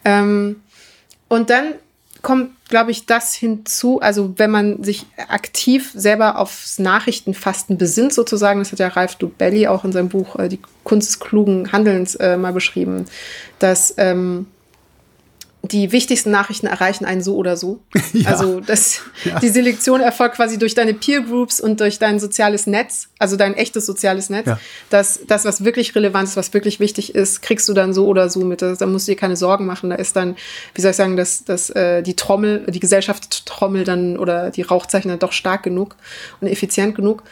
[0.04, 0.58] Ähm,
[1.30, 1.76] und dann
[2.26, 8.58] kommt, glaube ich, das hinzu, also wenn man sich aktiv selber aufs Nachrichtenfasten besinnt, sozusagen,
[8.58, 12.16] das hat ja Ralf Dubelli auch in seinem Buch äh, Die Kunst des klugen Handelns
[12.16, 13.06] äh, mal beschrieben,
[13.60, 14.48] dass ähm,
[15.72, 17.80] die wichtigsten Nachrichten erreichen einen so oder so.
[18.14, 18.30] Ja.
[18.30, 19.40] Also das, ja.
[19.40, 23.56] die Selektion erfolgt quasi durch deine Peer Groups und durch dein soziales Netz, also dein
[23.56, 24.48] echtes soziales Netz.
[24.48, 24.60] Ja.
[24.90, 28.30] Das, das, was wirklich relevant ist, was wirklich wichtig ist, kriegst du dann so oder
[28.30, 28.62] so mit.
[28.62, 29.90] Da musst du dir keine Sorgen machen.
[29.90, 30.38] Da ist dann,
[30.76, 35.10] wie soll ich sagen, dass, dass äh, die Trommel, die Gesellschaftstrommel dann oder die Rauchzeichen
[35.10, 35.98] dann doch stark genug
[36.40, 37.24] und effizient genug.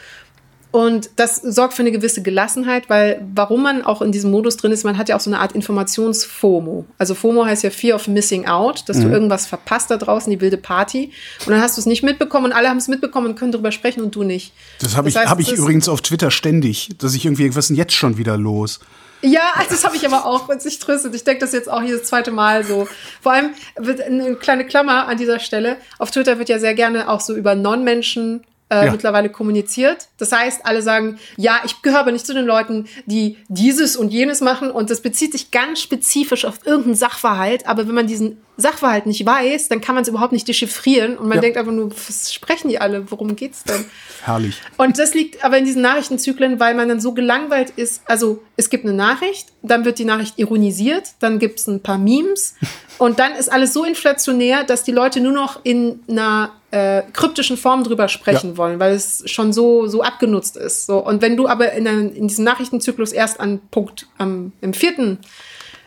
[0.74, 4.72] Und das sorgt für eine gewisse Gelassenheit, weil warum man auch in diesem Modus drin
[4.72, 6.84] ist, man hat ja auch so eine Art Informationsfomo.
[6.98, 9.02] Also FOMO heißt ja Fear of Missing Out, dass mhm.
[9.02, 11.12] du irgendwas verpasst da draußen, die wilde Party.
[11.46, 13.70] Und dann hast du es nicht mitbekommen und alle haben es mitbekommen und können darüber
[13.70, 14.52] sprechen und du nicht.
[14.80, 17.68] Das habe ich, heißt, hab ich übrigens auf Twitter ständig, dass ich irgendwie, was ist
[17.68, 18.80] denn jetzt schon wieder los?
[19.22, 21.14] Ja, das habe ich aber auch, wenn sich tröstet.
[21.14, 22.88] Ich denke das jetzt auch hier das zweite Mal so.
[23.20, 25.76] Vor allem wird eine kleine Klammer an dieser Stelle.
[26.00, 28.42] Auf Twitter wird ja sehr gerne auch so über Non-Menschen
[28.74, 28.92] äh, ja.
[28.92, 30.08] mittlerweile kommuniziert.
[30.18, 34.12] Das heißt, alle sagen, ja, ich gehöre aber nicht zu den Leuten, die dieses und
[34.12, 37.66] jenes machen und das bezieht sich ganz spezifisch auf irgendeinen Sachverhalt.
[37.66, 41.28] Aber wenn man diesen Sachverhalt nicht weiß, dann kann man es überhaupt nicht dechiffrieren und
[41.28, 41.42] man ja.
[41.42, 43.10] denkt einfach nur, was sprechen die alle?
[43.10, 43.84] Worum geht's denn?
[44.22, 44.60] Herrlich.
[44.76, 48.02] Und das liegt aber in diesen Nachrichtenzyklen, weil man dann so gelangweilt ist.
[48.06, 51.98] Also es gibt eine Nachricht, dann wird die Nachricht ironisiert, dann gibt es ein paar
[51.98, 52.54] Memes
[52.98, 57.56] und dann ist alles so inflationär, dass die Leute nur noch in einer äh, kryptischen
[57.56, 58.56] Form drüber sprechen ja.
[58.56, 60.86] wollen, weil es schon so, so abgenutzt ist.
[60.86, 60.98] So.
[60.98, 65.18] Und wenn du aber in, einem, in diesem Nachrichtenzyklus erst an Punkt am, im vierten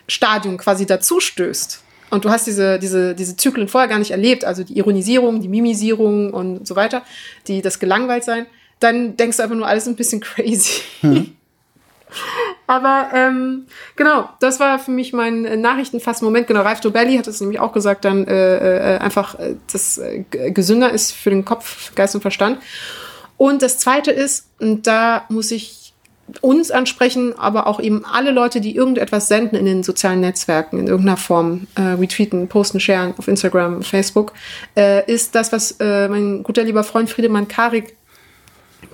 [0.08, 4.46] Stadium quasi dazu stößt, und du hast diese, diese, diese Zyklen vorher gar nicht erlebt,
[4.46, 7.04] also die Ironisierung, die Mimisierung und so weiter,
[7.48, 8.46] die das Gelangweiltsein,
[8.80, 10.82] dann denkst du einfach nur alles ein bisschen crazy.
[11.02, 11.36] Hm.
[12.68, 16.48] Aber ähm, genau, das war für mich mein äh, Nachrichtenfass-Moment.
[16.48, 20.24] Genau, Ralf Dobelli hat es nämlich auch gesagt, dann äh, äh, einfach, äh, das äh,
[20.30, 22.60] gesünder ist für den Kopf, Geist und Verstand.
[23.38, 25.94] Und das Zweite ist, und da muss ich
[26.42, 30.88] uns ansprechen, aber auch eben alle Leute, die irgendetwas senden in den sozialen Netzwerken in
[30.88, 34.34] irgendeiner Form, äh, retweeten, posten, sharen auf Instagram, Facebook,
[34.76, 37.96] äh, ist das, was äh, mein guter lieber Freund Friedemann Karik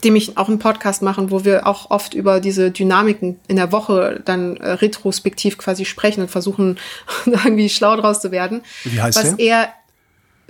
[0.03, 3.71] dem ich auch einen Podcast machen, wo wir auch oft über diese Dynamiken in der
[3.71, 6.77] Woche dann äh, retrospektiv quasi sprechen und versuchen,
[7.25, 8.61] irgendwie schlau draus zu werden.
[8.83, 9.45] Wie heißt was der?
[9.45, 9.73] er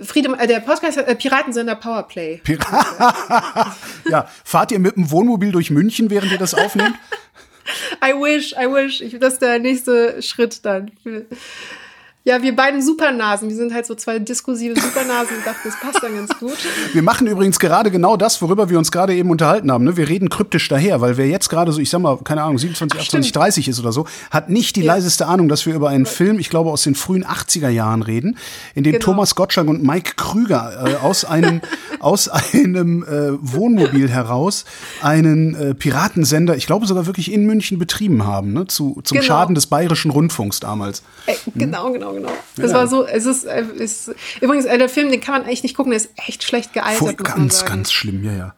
[0.00, 2.40] Friedem, äh, der Podcast äh, Piratensender Powerplay.
[2.42, 2.58] Pir
[4.10, 6.96] ja, fahrt ihr mit dem Wohnmobil durch München, während ihr das aufnehmt?
[8.04, 9.00] I wish, I wish.
[9.00, 10.90] Ich, das ist der nächste Schritt dann.
[12.26, 13.50] Ja, wir beiden Supernasen.
[13.50, 16.56] Wir sind halt so zwei diskursive Supernasen und dachten, das passt dann ganz gut.
[16.94, 19.84] Wir machen übrigens gerade genau das, worüber wir uns gerade eben unterhalten haben.
[19.84, 19.98] Ne?
[19.98, 22.98] Wir reden kryptisch daher, weil wer jetzt gerade so, ich sag mal, keine Ahnung, 27,
[22.98, 24.94] 28, 30 ist oder so, hat nicht die ja.
[24.94, 28.38] leiseste Ahnung, dass wir über einen Film, ich glaube, aus den frühen 80er Jahren reden,
[28.74, 29.04] in dem genau.
[29.04, 31.60] Thomas Gottschalk und Mike Krüger äh, aus einem,
[32.00, 34.64] aus einem äh, Wohnmobil heraus
[35.02, 38.66] einen äh, Piratensender, ich glaube sogar wirklich in München betrieben haben, ne?
[38.66, 39.26] Zu, zum genau.
[39.26, 41.02] Schaden des bayerischen Rundfunks damals.
[41.26, 42.32] Äh, genau, genau genau.
[42.56, 42.78] Das ja.
[42.78, 45.76] war so, es ist, äh, ist übrigens, äh, der Film, den kann man eigentlich nicht
[45.76, 46.98] gucken, der ist echt schlecht gealtert.
[46.98, 48.54] Voll, ganz, ganz schlimm, ja, ja.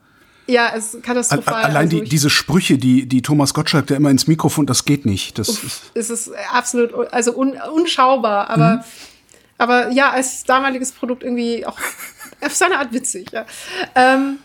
[0.48, 1.64] Ja, es ist katastrophal.
[1.64, 5.04] Allein die, also diese Sprüche, die, die Thomas Gottschalk, der immer ins Mikrofon, das geht
[5.04, 5.38] nicht.
[5.38, 8.80] Das Uff, ist es ist absolut, also un, unschaubar, aber, mhm.
[9.59, 11.78] aber ja, als damaliges Produkt irgendwie auch
[12.40, 13.44] auf seine Art witzig, ja.
[13.96, 14.38] Ähm,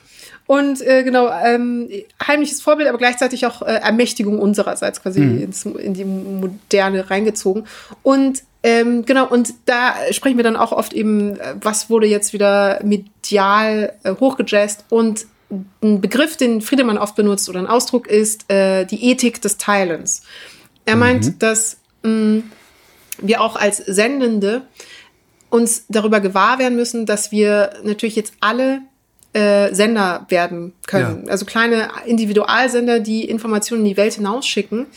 [0.52, 1.88] Und äh, genau, ähm,
[2.28, 5.44] heimliches Vorbild, aber gleichzeitig auch äh, Ermächtigung unsererseits quasi mhm.
[5.44, 7.64] ins, in die Moderne reingezogen.
[8.04, 12.34] Und ähm, genau, und da sprechen wir dann auch oft eben, äh, was wurde jetzt
[12.34, 15.26] wieder medial äh, hochgejazzt und
[15.82, 20.22] ein Begriff, den Friedemann oft benutzt oder ein Ausdruck ist äh, die Ethik des Teilens.
[20.84, 21.40] Er meint, mhm.
[21.40, 22.44] dass mh,
[23.20, 24.64] wir auch als Sendende
[25.50, 28.82] uns darüber gewahr werden müssen, dass wir natürlich jetzt alle
[29.34, 31.24] äh, Sender werden können.
[31.26, 31.32] Ja.
[31.32, 34.88] Also kleine Individualsender, die Informationen in die Welt hinausschicken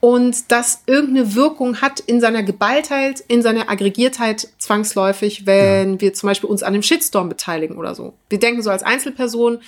[0.00, 6.00] und das irgendeine Wirkung hat in seiner Geballtheit, in seiner Aggregiertheit zwangsläufig, wenn ja.
[6.00, 8.14] wir zum Beispiel uns an einem Shitstorm beteiligen oder so.
[8.30, 9.58] Wir denken so als Einzelperson,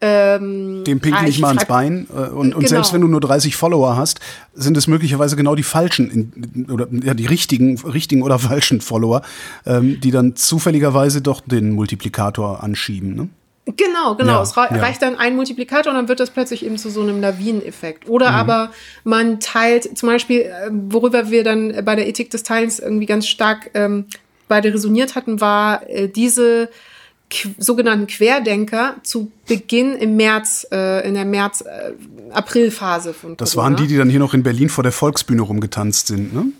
[0.00, 2.06] ähm, Dem pinkel ich mal ans Bein.
[2.10, 2.68] Äh, und, und genau.
[2.68, 4.20] selbst wenn du nur 30 Follower hast,
[4.54, 9.22] sind es möglicherweise genau die falschen in, oder ja, die richtigen, richtigen oder falschen Follower,
[9.64, 13.14] ähm, die dann zufälligerweise doch den Multiplikator anschieben.
[13.14, 13.28] Ne?
[13.74, 14.34] Genau, genau.
[14.34, 15.10] Ja, es reicht ja.
[15.10, 18.08] dann ein Multiplikator und dann wird das plötzlich eben zu so einem Lawineneffekt.
[18.08, 18.36] Oder mhm.
[18.36, 18.70] aber
[19.02, 23.26] man teilt zum Beispiel, äh, worüber wir dann bei der Ethik des Teilens irgendwie ganz
[23.26, 24.06] stark ähm,
[24.46, 26.68] beide resoniert hatten, war äh, diese
[27.58, 33.88] sogenannten Querdenker zu Beginn im März, äh, in der März-April-Phase äh, von Das waren die,
[33.88, 36.52] die dann hier noch in Berlin vor der Volksbühne rumgetanzt sind, ne?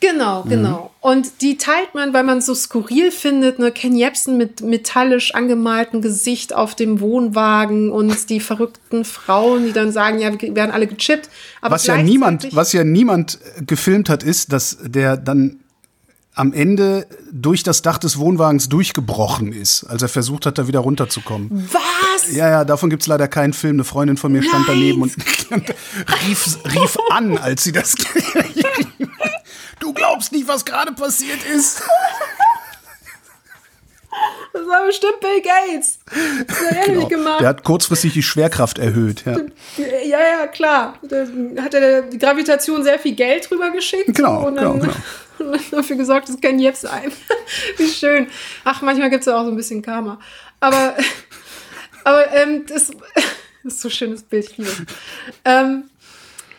[0.00, 0.82] Genau, genau.
[0.84, 0.88] Mhm.
[1.00, 6.02] Und die teilt man, weil man so skurril findet, ne, Ken Jebsen mit metallisch angemaltem
[6.02, 10.86] Gesicht auf dem Wohnwagen und die verrückten Frauen, die dann sagen, ja, wir werden alle
[10.86, 11.28] gechippt.
[11.60, 15.60] Aber was ja niemand, was ja niemand gefilmt hat, ist, dass der dann
[16.38, 20.78] am Ende durch das Dach des Wohnwagens durchgebrochen ist, als er versucht hat, da wieder
[20.80, 21.68] runterzukommen.
[21.72, 22.32] Was?
[22.32, 23.76] Ja, ja, davon gibt's leider keinen Film.
[23.76, 24.48] Eine Freundin von mir Nein.
[24.48, 25.12] stand daneben und
[26.26, 27.94] rief, rief an, als sie das
[29.80, 31.82] Du glaubst nicht, was gerade passiert ist.
[34.52, 35.98] Das war bestimmt Bill Gates.
[36.46, 36.98] Das hat er genau.
[36.98, 37.40] nicht gemacht.
[37.40, 39.24] Der hat kurzfristig die Schwerkraft erhöht.
[39.24, 39.38] Ja,
[40.04, 40.98] ja, ja klar.
[41.02, 41.26] Da
[41.62, 44.14] hat er die Gravitation sehr viel Geld drüber geschickt.
[44.14, 44.92] Genau, dann, genau, genau.
[45.38, 47.12] Und dafür gesorgt, das kann jetzt sein.
[47.76, 48.28] Wie schön.
[48.64, 50.18] Ach, manchmal gibt es ja auch so ein bisschen Karma.
[50.60, 50.94] Aber,
[52.04, 52.90] aber ähm, das,
[53.64, 54.50] das ist so ein schönes Bild.
[54.50, 54.70] Ich liebe
[55.44, 55.84] ähm,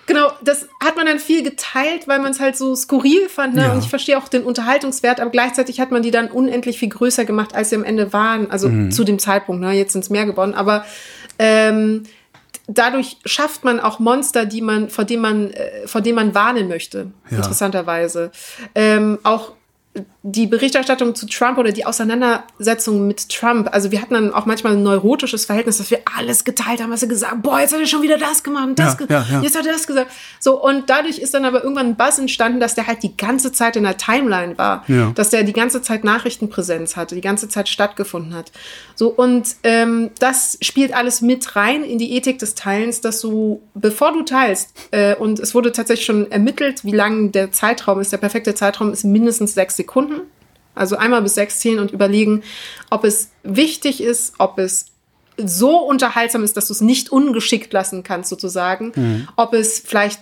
[0.09, 3.53] Genau, das hat man dann viel geteilt, weil man es halt so skurril fand.
[3.53, 3.61] Ne?
[3.61, 3.73] Ja.
[3.73, 7.25] Und ich verstehe auch den Unterhaltungswert, aber gleichzeitig hat man die dann unendlich viel größer
[7.25, 8.49] gemacht, als sie am Ende waren.
[8.49, 8.89] Also mhm.
[8.89, 9.71] zu dem Zeitpunkt, ne?
[9.73, 10.55] jetzt sind es mehr geworden.
[10.55, 10.83] Aber
[11.37, 12.05] ähm,
[12.69, 16.67] dadurch schafft man auch Monster, die man, vor dem man, äh, vor dem man warnen
[16.67, 17.11] möchte.
[17.29, 17.37] Ja.
[17.37, 18.31] Interessanterweise.
[18.75, 19.53] Ähm, auch
[20.21, 24.73] die Berichterstattung zu Trump oder die Auseinandersetzung mit Trump, also wir hatten dann auch manchmal
[24.73, 27.41] ein neurotisches Verhältnis, dass wir alles geteilt haben, was er gesagt hat.
[27.41, 29.41] Boah, jetzt hat er schon wieder das gemacht das, ja, ja, ja.
[29.41, 30.11] jetzt hat er das gesagt.
[30.39, 33.51] So, und dadurch ist dann aber irgendwann ein Buzz entstanden, dass der halt die ganze
[33.51, 34.83] Zeit in der Timeline war,
[35.15, 38.51] dass der die ganze Zeit Nachrichtenpräsenz hatte, die ganze Zeit stattgefunden hat.
[38.95, 43.61] So, und ähm, das spielt alles mit rein in die Ethik des Teilens, dass du,
[43.73, 48.11] bevor du teilst, äh, und es wurde tatsächlich schon ermittelt, wie lang der Zeitraum ist,
[48.11, 50.18] der perfekte Zeitraum ist mindestens sechs Sekunden.
[50.79, 52.43] Also einmal bis sechs zählen und überlegen,
[52.89, 54.87] ob es wichtig ist, ob es
[55.45, 58.91] so unterhaltsam ist, dass du es nicht ungeschickt lassen kannst, sozusagen.
[58.95, 59.27] Mhm.
[59.35, 60.21] Ob es vielleicht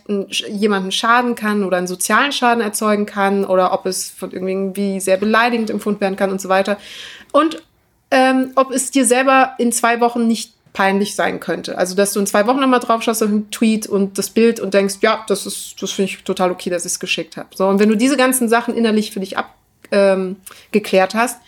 [0.49, 5.17] jemanden schaden kann oder einen sozialen Schaden erzeugen kann oder ob es von irgendwie sehr
[5.17, 6.77] beleidigend empfunden werden kann und so weiter.
[7.31, 7.63] Und
[8.11, 11.77] ähm, ob es dir selber in zwei Wochen nicht peinlich sein könnte.
[11.77, 14.59] Also, dass du in zwei Wochen nochmal drauf schaust auf den Tweet und das Bild
[14.59, 17.49] und denkst, ja, das ist, das finde ich total okay, dass ich es geschickt habe.
[17.55, 19.55] So, und wenn du diese ganzen Sachen innerlich für dich ab
[19.91, 20.37] ähm,
[20.71, 21.39] geklärt hast,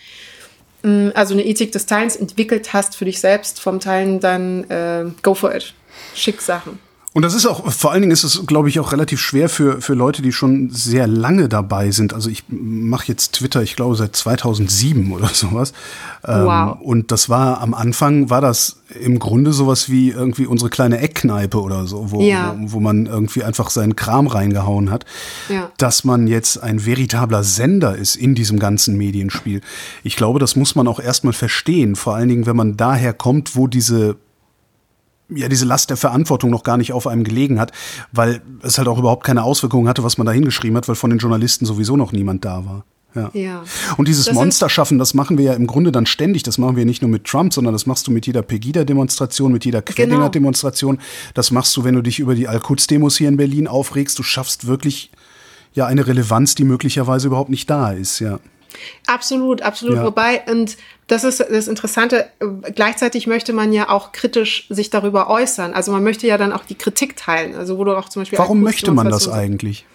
[0.84, 5.06] mm, also eine Ethik des Teilens entwickelt hast für dich selbst vom Teilen, dann äh,
[5.22, 5.74] go for it.
[6.16, 6.80] Schick Sachen.
[7.12, 9.82] Und das ist auch, vor allen Dingen ist es, glaube ich, auch relativ schwer für,
[9.82, 12.14] für Leute, die schon sehr lange dabei sind.
[12.14, 15.74] Also ich mache jetzt Twitter, ich glaube, seit 2007 oder sowas.
[16.24, 16.76] Ähm, wow.
[16.76, 21.00] Ähm, und das war, am Anfang war das im Grunde sowas wie irgendwie unsere kleine
[21.00, 22.56] Eckkneipe oder so, wo, ja.
[22.60, 25.06] wo, wo, man irgendwie einfach seinen Kram reingehauen hat.
[25.50, 25.72] Ja.
[25.78, 29.62] Dass man jetzt ein veritabler Sender ist in diesem ganzen Medienspiel.
[30.04, 31.96] Ich glaube, das muss man auch erstmal verstehen.
[31.96, 34.18] Vor allen Dingen, wenn man daher kommt, wo diese
[35.30, 37.72] ja diese Last der Verantwortung noch gar nicht auf einem gelegen hat,
[38.12, 41.10] weil es halt auch überhaupt keine Auswirkungen hatte, was man da hingeschrieben hat, weil von
[41.10, 42.86] den Journalisten sowieso noch niemand da war.
[43.16, 43.32] Ja.
[43.34, 43.64] ja.
[43.98, 46.44] Und dieses das Monster schaffen, das machen wir ja im Grunde dann ständig.
[46.44, 49.66] Das machen wir nicht nur mit Trump, sondern das machst du mit jeder Pegida-Demonstration, mit
[49.66, 50.98] jeder Querdinger-Demonstration.
[50.98, 51.08] Genau.
[51.34, 54.20] Das machst du, wenn du dich über die Al-Quds-Demos hier in Berlin aufregst.
[54.20, 55.12] Du schaffst wirklich
[55.74, 58.40] ja eine Relevanz, die möglicherweise überhaupt nicht da ist, ja.
[59.08, 59.98] Absolut, absolut.
[59.98, 60.06] Ja.
[60.06, 62.30] Wobei, und das ist das Interessante,
[62.76, 65.74] gleichzeitig möchte man ja auch kritisch sich darüber äußern.
[65.74, 67.56] Also man möchte ja dann auch die Kritik teilen.
[67.56, 68.40] Also wo du auch zum Beispiel.
[68.40, 69.86] Warum möchte man das eigentlich?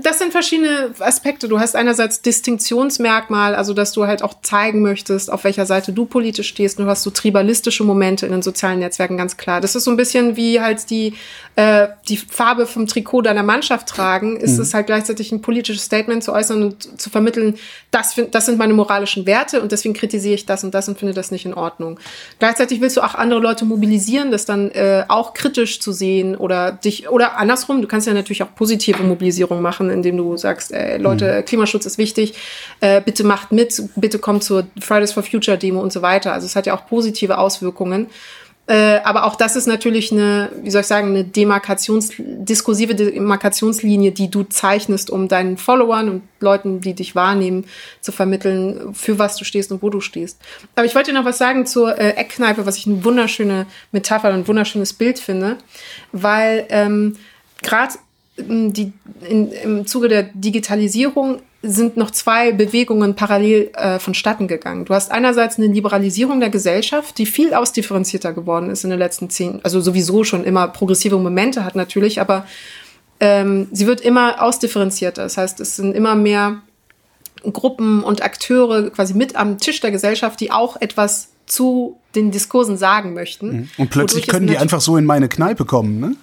[0.00, 1.48] Das sind verschiedene Aspekte.
[1.48, 6.06] Du hast einerseits Distinktionsmerkmal, also dass du halt auch zeigen möchtest, auf welcher Seite du
[6.06, 6.78] politisch stehst.
[6.78, 9.60] Du hast so tribalistische Momente in den sozialen Netzwerken, ganz klar.
[9.60, 11.14] Das ist so ein bisschen wie halt die,
[11.56, 14.36] äh, die Farbe vom Trikot deiner Mannschaft tragen.
[14.36, 14.62] Ist mhm.
[14.62, 17.56] es halt gleichzeitig ein politisches Statement zu äußern und zu vermitteln,
[17.90, 21.14] das, das sind meine moralischen Werte und deswegen kritisiere ich das und das und finde
[21.14, 21.98] das nicht in Ordnung.
[22.38, 26.72] Gleichzeitig willst du auch andere Leute mobilisieren, das dann äh, auch kritisch zu sehen oder
[26.72, 30.98] dich, oder andersrum, du kannst ja natürlich auch positive Mobilisierung machen, indem du sagst, ey,
[30.98, 31.44] Leute, mhm.
[31.44, 32.34] Klimaschutz ist wichtig,
[32.80, 36.32] äh, bitte macht mit, bitte kommt zur Fridays for Future Demo und so weiter.
[36.32, 38.06] Also es hat ja auch positive Auswirkungen.
[38.66, 44.12] Äh, aber auch das ist natürlich eine, wie soll ich sagen, eine Demarkations, diskursive Demarkationslinie,
[44.12, 47.66] die du zeichnest, um deinen Followern und Leuten, die dich wahrnehmen,
[48.00, 50.40] zu vermitteln, für was du stehst und wo du stehst.
[50.76, 54.36] Aber ich wollte noch was sagen zur äh, Eckkneipe, was ich eine wunderschöne Metapher und
[54.36, 55.58] ein wunderschönes Bild finde,
[56.12, 57.16] weil ähm,
[57.62, 57.94] gerade
[58.36, 58.92] die,
[59.28, 64.84] in, im Zuge der Digitalisierung sind noch zwei Bewegungen parallel äh, vonstatten gegangen.
[64.84, 69.30] Du hast einerseits eine Liberalisierung der Gesellschaft, die viel ausdifferenzierter geworden ist in den letzten
[69.30, 72.46] zehn, also sowieso schon immer progressive Momente hat natürlich, aber
[73.20, 75.22] ähm, sie wird immer ausdifferenzierter.
[75.22, 76.58] Das heißt, es sind immer mehr
[77.50, 82.76] Gruppen und Akteure quasi mit am Tisch der Gesellschaft, die auch etwas zu den Diskursen
[82.76, 83.52] sagen möchten.
[83.52, 83.68] Mhm.
[83.78, 86.16] Und plötzlich können die einfach so in meine Kneipe kommen, ne?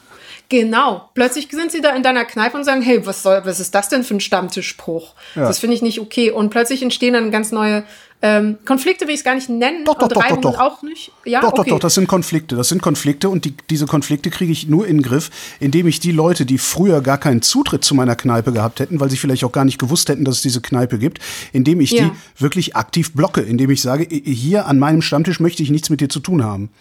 [0.51, 1.09] Genau.
[1.13, 3.87] Plötzlich sind sie da in deiner Kneipe und sagen, hey, was soll, was ist das
[3.87, 5.15] denn für ein Stammtischspruch?
[5.33, 5.43] Ja.
[5.43, 6.29] Das finde ich nicht okay.
[6.29, 7.85] Und plötzlich entstehen dann ganz neue
[8.21, 9.85] ähm, Konflikte, will ich es gar nicht nennen.
[9.85, 10.59] Doch, doch, doch, doch, doch.
[10.59, 11.13] auch nicht.
[11.23, 11.69] Ja, doch, okay.
[11.69, 12.57] doch, doch, das sind Konflikte.
[12.57, 15.29] Das sind Konflikte und die, diese Konflikte kriege ich nur in den Griff,
[15.61, 19.09] indem ich die Leute, die früher gar keinen Zutritt zu meiner Kneipe gehabt hätten, weil
[19.09, 21.19] sie vielleicht auch gar nicht gewusst hätten, dass es diese Kneipe gibt,
[21.53, 22.03] indem ich ja.
[22.03, 26.01] die wirklich aktiv blocke, indem ich sage, hier an meinem Stammtisch möchte ich nichts mit
[26.01, 26.71] dir zu tun haben.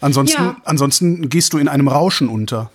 [0.00, 0.56] Ansonsten, ja.
[0.64, 2.70] ansonsten gehst du in einem Rauschen unter.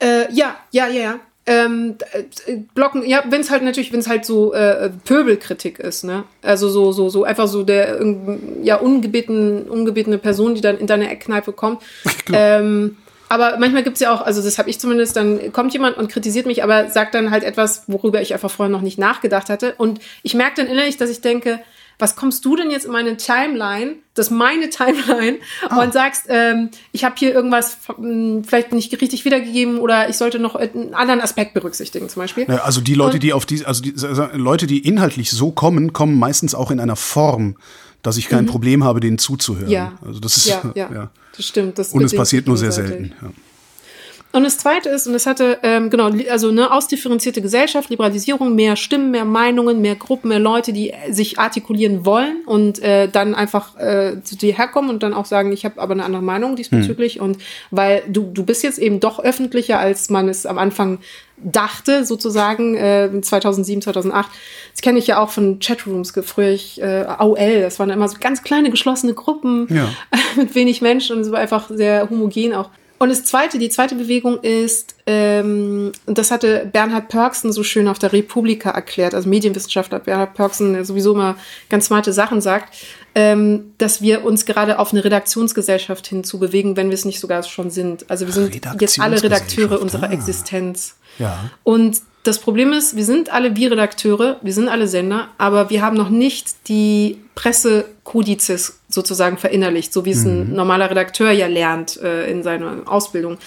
[0.00, 1.20] Äh, ja, ja, ja, ja.
[1.46, 6.04] Ähm, äh, blocken, ja, wenn es halt natürlich, wenn es halt so äh, Pöbelkritik ist,
[6.04, 6.24] ne?
[6.42, 7.98] Also so, so, so einfach so der
[8.62, 11.82] ja ungebeten, ungebetene Person, die dann in deine Eckkneipe kommt.
[12.32, 12.96] ähm,
[13.30, 16.10] aber manchmal gibt es ja auch, also das habe ich zumindest, dann kommt jemand und
[16.10, 19.74] kritisiert mich, aber sagt dann halt etwas, worüber ich einfach vorher noch nicht nachgedacht hatte.
[19.78, 21.60] Und ich merke dann innerlich, dass ich denke,
[22.00, 25.38] was kommst du denn jetzt in meine Timeline, das ist meine Timeline,
[25.70, 25.80] oh.
[25.80, 30.38] und sagst, ähm, ich habe hier irgendwas hm, vielleicht nicht richtig wiedergegeben oder ich sollte
[30.38, 32.46] noch einen anderen Aspekt berücksichtigen, zum Beispiel.
[32.48, 35.50] Ja, also die Leute, und, die auf die, also die also Leute, die inhaltlich so
[35.50, 37.56] kommen, kommen meistens auch in einer Form,
[38.02, 38.48] dass ich kein mhm.
[38.48, 39.68] Problem habe, denen zuzuhören.
[39.70, 39.98] Ja.
[40.04, 41.10] Also das ist ja, ja, ja.
[41.36, 41.78] das stimmt.
[41.78, 43.14] Das und es passiert nur sehr selten.
[43.20, 43.28] Ja.
[44.32, 48.76] Und das Zweite ist, und das hatte, ähm, genau, also eine ausdifferenzierte Gesellschaft, Liberalisierung, mehr
[48.76, 53.76] Stimmen, mehr Meinungen, mehr Gruppen, mehr Leute, die sich artikulieren wollen und äh, dann einfach
[53.78, 57.16] äh, zu dir herkommen und dann auch sagen, ich habe aber eine andere Meinung diesbezüglich.
[57.16, 57.22] Hm.
[57.22, 57.38] Und
[57.72, 60.98] weil du, du bist jetzt eben doch öffentlicher, als man es am Anfang
[61.42, 64.30] dachte, sozusagen, äh, 2007, 2008.
[64.72, 68.18] Das kenne ich ja auch von Chatrooms, früher ich, äh, AOL, das waren immer so
[68.20, 69.88] ganz kleine geschlossene Gruppen ja.
[70.36, 72.70] mit wenig Menschen und es war einfach sehr homogen auch.
[73.00, 77.88] Und das zweite, die zweite Bewegung ist, ähm, und das hatte Bernhard Pörksen so schön
[77.88, 81.36] auf der Republika erklärt, also Medienwissenschaftler Bernhard Pörksen, der sowieso mal
[81.70, 82.76] ganz smarte Sachen sagt,
[83.14, 87.70] ähm, dass wir uns gerade auf eine Redaktionsgesellschaft hinzubewegen, wenn wir es nicht sogar schon
[87.70, 88.10] sind.
[88.10, 90.12] Also wir sind jetzt alle Redakteure unserer ah.
[90.12, 90.96] Existenz.
[91.18, 91.50] Ja.
[91.64, 95.80] Und das Problem ist, wir sind alle wie Redakteure, wir sind alle Sender, aber wir
[95.80, 100.54] haben noch nicht die Pressekodizes sozusagen verinnerlicht, so wie es ein mhm.
[100.54, 103.38] normaler Redakteur ja lernt äh, in seiner Ausbildung.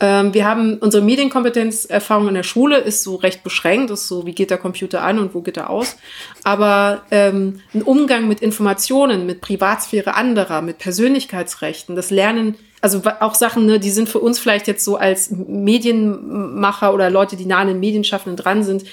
[0.00, 4.34] Ähm, wir haben unsere Medienkompetenzerfahrung in der Schule ist so recht beschränkt, ist so, wie
[4.34, 5.96] geht der Computer an und wo geht er aus.
[6.42, 13.34] Aber ähm, ein Umgang mit Informationen, mit Privatsphäre anderer, mit Persönlichkeitsrechten, das Lernen also auch
[13.34, 17.60] Sachen, ne, die sind für uns vielleicht jetzt so als Medienmacher oder Leute, die nah
[17.60, 18.84] an den Medienschaffenden dran sind,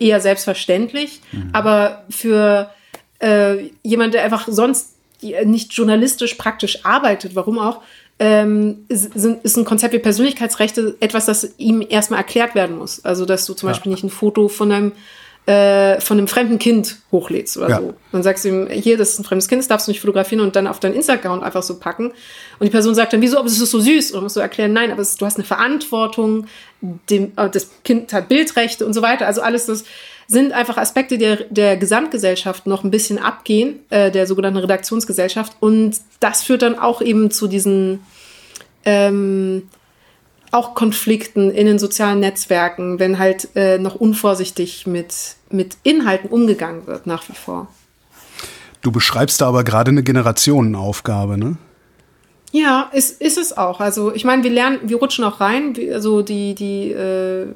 [0.00, 1.20] eher selbstverständlich.
[1.30, 1.50] Mhm.
[1.52, 2.70] Aber für
[3.18, 7.82] äh, jemand, der einfach sonst nicht journalistisch praktisch arbeitet, warum auch,
[8.18, 13.04] ähm, ist, ist, ein Konzept wie Persönlichkeitsrechte etwas, das ihm erstmal erklärt werden muss.
[13.04, 13.74] Also, dass du zum ja.
[13.74, 14.92] Beispiel nicht ein Foto von einem
[15.46, 17.78] äh, von einem fremden Kind hochlädst oder ja.
[17.78, 17.94] so.
[18.12, 20.42] Dann sagst du ihm, hier, das ist ein fremdes Kind, das darfst du nicht fotografieren
[20.42, 22.06] und dann auf dein Instagram einfach so packen.
[22.58, 24.12] Und die Person sagt dann, wieso, aber es ist so süß.
[24.12, 26.46] Und dann musst du erklären, nein, aber es, du hast eine Verantwortung,
[26.80, 29.26] dem, äh, das Kind hat Bildrechte und so weiter.
[29.26, 29.84] Also alles das
[30.26, 35.52] sind einfach Aspekte der, der Gesamtgesellschaft noch ein bisschen abgehen, äh, der sogenannten Redaktionsgesellschaft.
[35.60, 38.00] Und das führt dann auch eben zu diesen
[38.86, 39.68] ähm,
[40.54, 46.86] auch Konflikten in den sozialen Netzwerken, wenn halt äh, noch unvorsichtig mit, mit Inhalten umgegangen
[46.86, 47.68] wird, nach wie vor.
[48.80, 51.56] Du beschreibst da aber gerade eine Generationenaufgabe, ne?
[52.52, 53.80] Ja, ist, ist es auch.
[53.80, 55.74] Also ich meine, wir lernen, wir rutschen auch rein.
[55.92, 57.46] Also die, die, äh,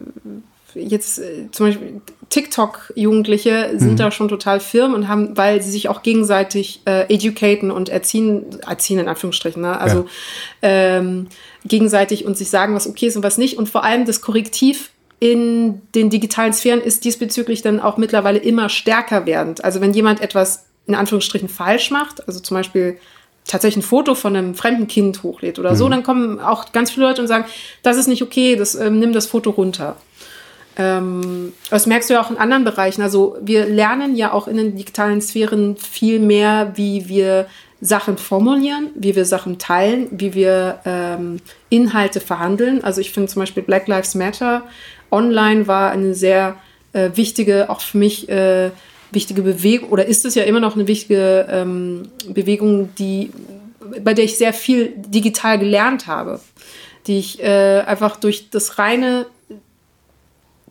[0.75, 3.97] jetzt äh, zum Beispiel TikTok-Jugendliche sind Mhm.
[3.97, 8.45] da schon total firm und haben, weil sie sich auch gegenseitig äh, educaten und erziehen,
[8.67, 9.81] erziehen in Anführungsstrichen, ne?
[9.81, 10.07] also
[10.63, 11.29] ähm,
[11.69, 13.59] gegenseitig und sich sagen, was okay ist und was nicht.
[13.59, 14.91] Und vor allem das Korrektiv
[15.21, 19.65] in den digitalen Sphären ist diesbezüglich dann auch mittlerweile immer stärker werdend.
[19.65, 22.99] Also wenn jemand etwas in Anführungsstrichen falsch macht, also zum Beispiel
[23.45, 27.07] tatsächlich ein Foto von einem fremden Kind hochlädt oder so, dann kommen auch ganz viele
[27.07, 27.47] Leute und sagen,
[27.83, 29.97] das ist nicht okay, das, ähm, nimm das Foto runter.
[30.77, 33.03] Ähm, das merkst du ja auch in anderen Bereichen.
[33.03, 37.47] Also wir lernen ja auch in den digitalen Sphären viel mehr, wie wir
[37.81, 42.83] Sachen formulieren, wie wir Sachen teilen, wie wir ähm, Inhalte verhandeln.
[42.83, 44.63] Also ich finde zum Beispiel Black Lives Matter
[45.11, 46.57] online war eine sehr
[46.93, 48.71] äh, wichtige, auch für mich äh,
[49.11, 53.31] wichtige Bewegung, oder ist es ja immer noch eine wichtige ähm, Bewegung, die,
[54.03, 56.41] bei der ich sehr viel digital gelernt habe,
[57.07, 59.27] die ich äh, einfach durch das reine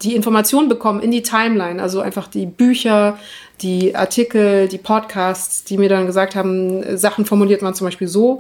[0.02, 3.18] die Informationen bekommen in die Timeline, also einfach die Bücher,
[3.62, 8.40] die Artikel, die Podcasts, die mir dann gesagt haben, Sachen formuliert man zum Beispiel so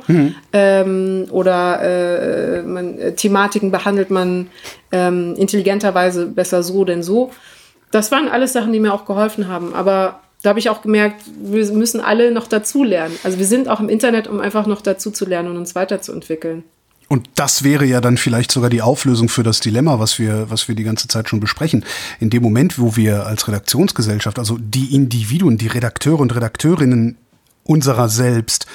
[0.53, 4.49] ähm, oder äh, man, äh, Thematiken behandelt man
[4.91, 7.31] ähm, intelligenterweise besser so denn so.
[7.91, 9.73] Das waren alles Sachen, die mir auch geholfen haben.
[9.73, 13.17] Aber da habe ich auch gemerkt, wir müssen alle noch dazu lernen.
[13.23, 16.63] Also wir sind auch im Internet, um einfach noch dazu zu lernen und uns weiterzuentwickeln.
[17.07, 20.67] Und das wäre ja dann vielleicht sogar die Auflösung für das Dilemma, was wir, was
[20.67, 21.85] wir die ganze Zeit schon besprechen.
[22.19, 27.17] In dem Moment, wo wir als Redaktionsgesellschaft, also die Individuen, die Redakteure und Redakteurinnen
[27.63, 28.65] unserer selbst,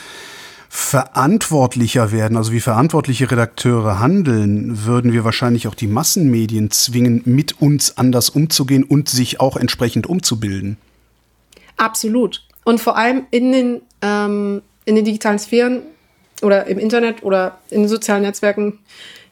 [0.74, 7.60] verantwortlicher werden, also wie verantwortliche Redakteure handeln, würden wir wahrscheinlich auch die Massenmedien zwingen, mit
[7.60, 10.78] uns anders umzugehen und sich auch entsprechend umzubilden.
[11.76, 12.46] Absolut.
[12.64, 15.82] Und vor allem in den, ähm, in den digitalen Sphären
[16.42, 18.78] oder im Internet oder in den sozialen Netzwerken.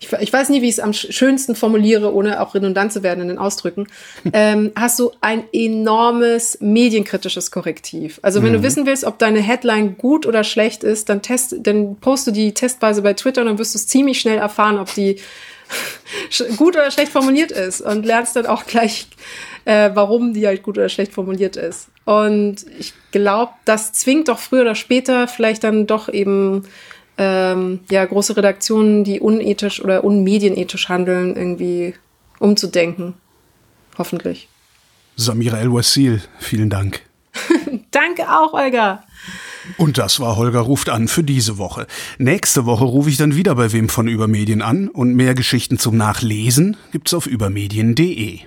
[0.02, 3.02] Ich, ich weiß nie, wie ich es am sch- schönsten formuliere, ohne auch redundant zu
[3.02, 3.86] werden in den Ausdrücken.
[4.32, 8.18] ähm, hast du ein enormes medienkritisches Korrektiv.
[8.22, 11.96] Also wenn du wissen willst, ob deine Headline gut oder schlecht ist, dann test, dann
[11.96, 14.94] post du die testweise bei Twitter und dann wirst du es ziemlich schnell erfahren, ob
[14.94, 15.16] die
[16.56, 19.06] gut oder schlecht formuliert ist und lernst dann auch gleich,
[19.66, 21.88] äh, warum die halt gut oder schlecht formuliert ist.
[22.06, 26.64] Und ich glaube, das zwingt doch früher oder später vielleicht dann doch eben
[27.20, 31.94] ähm, ja große Redaktionen, die unethisch oder unmedienethisch handeln, irgendwie
[32.38, 33.14] umzudenken.
[33.98, 34.48] Hoffentlich.
[35.16, 37.02] Samira El-Wassil, vielen Dank.
[37.90, 39.04] Danke auch, Olga.
[39.76, 41.86] Und das war Holger ruft an für diese Woche.
[42.16, 45.98] Nächste Woche rufe ich dann wieder bei wem von Übermedien an und mehr Geschichten zum
[45.98, 48.40] Nachlesen gibt's auf übermedien.de.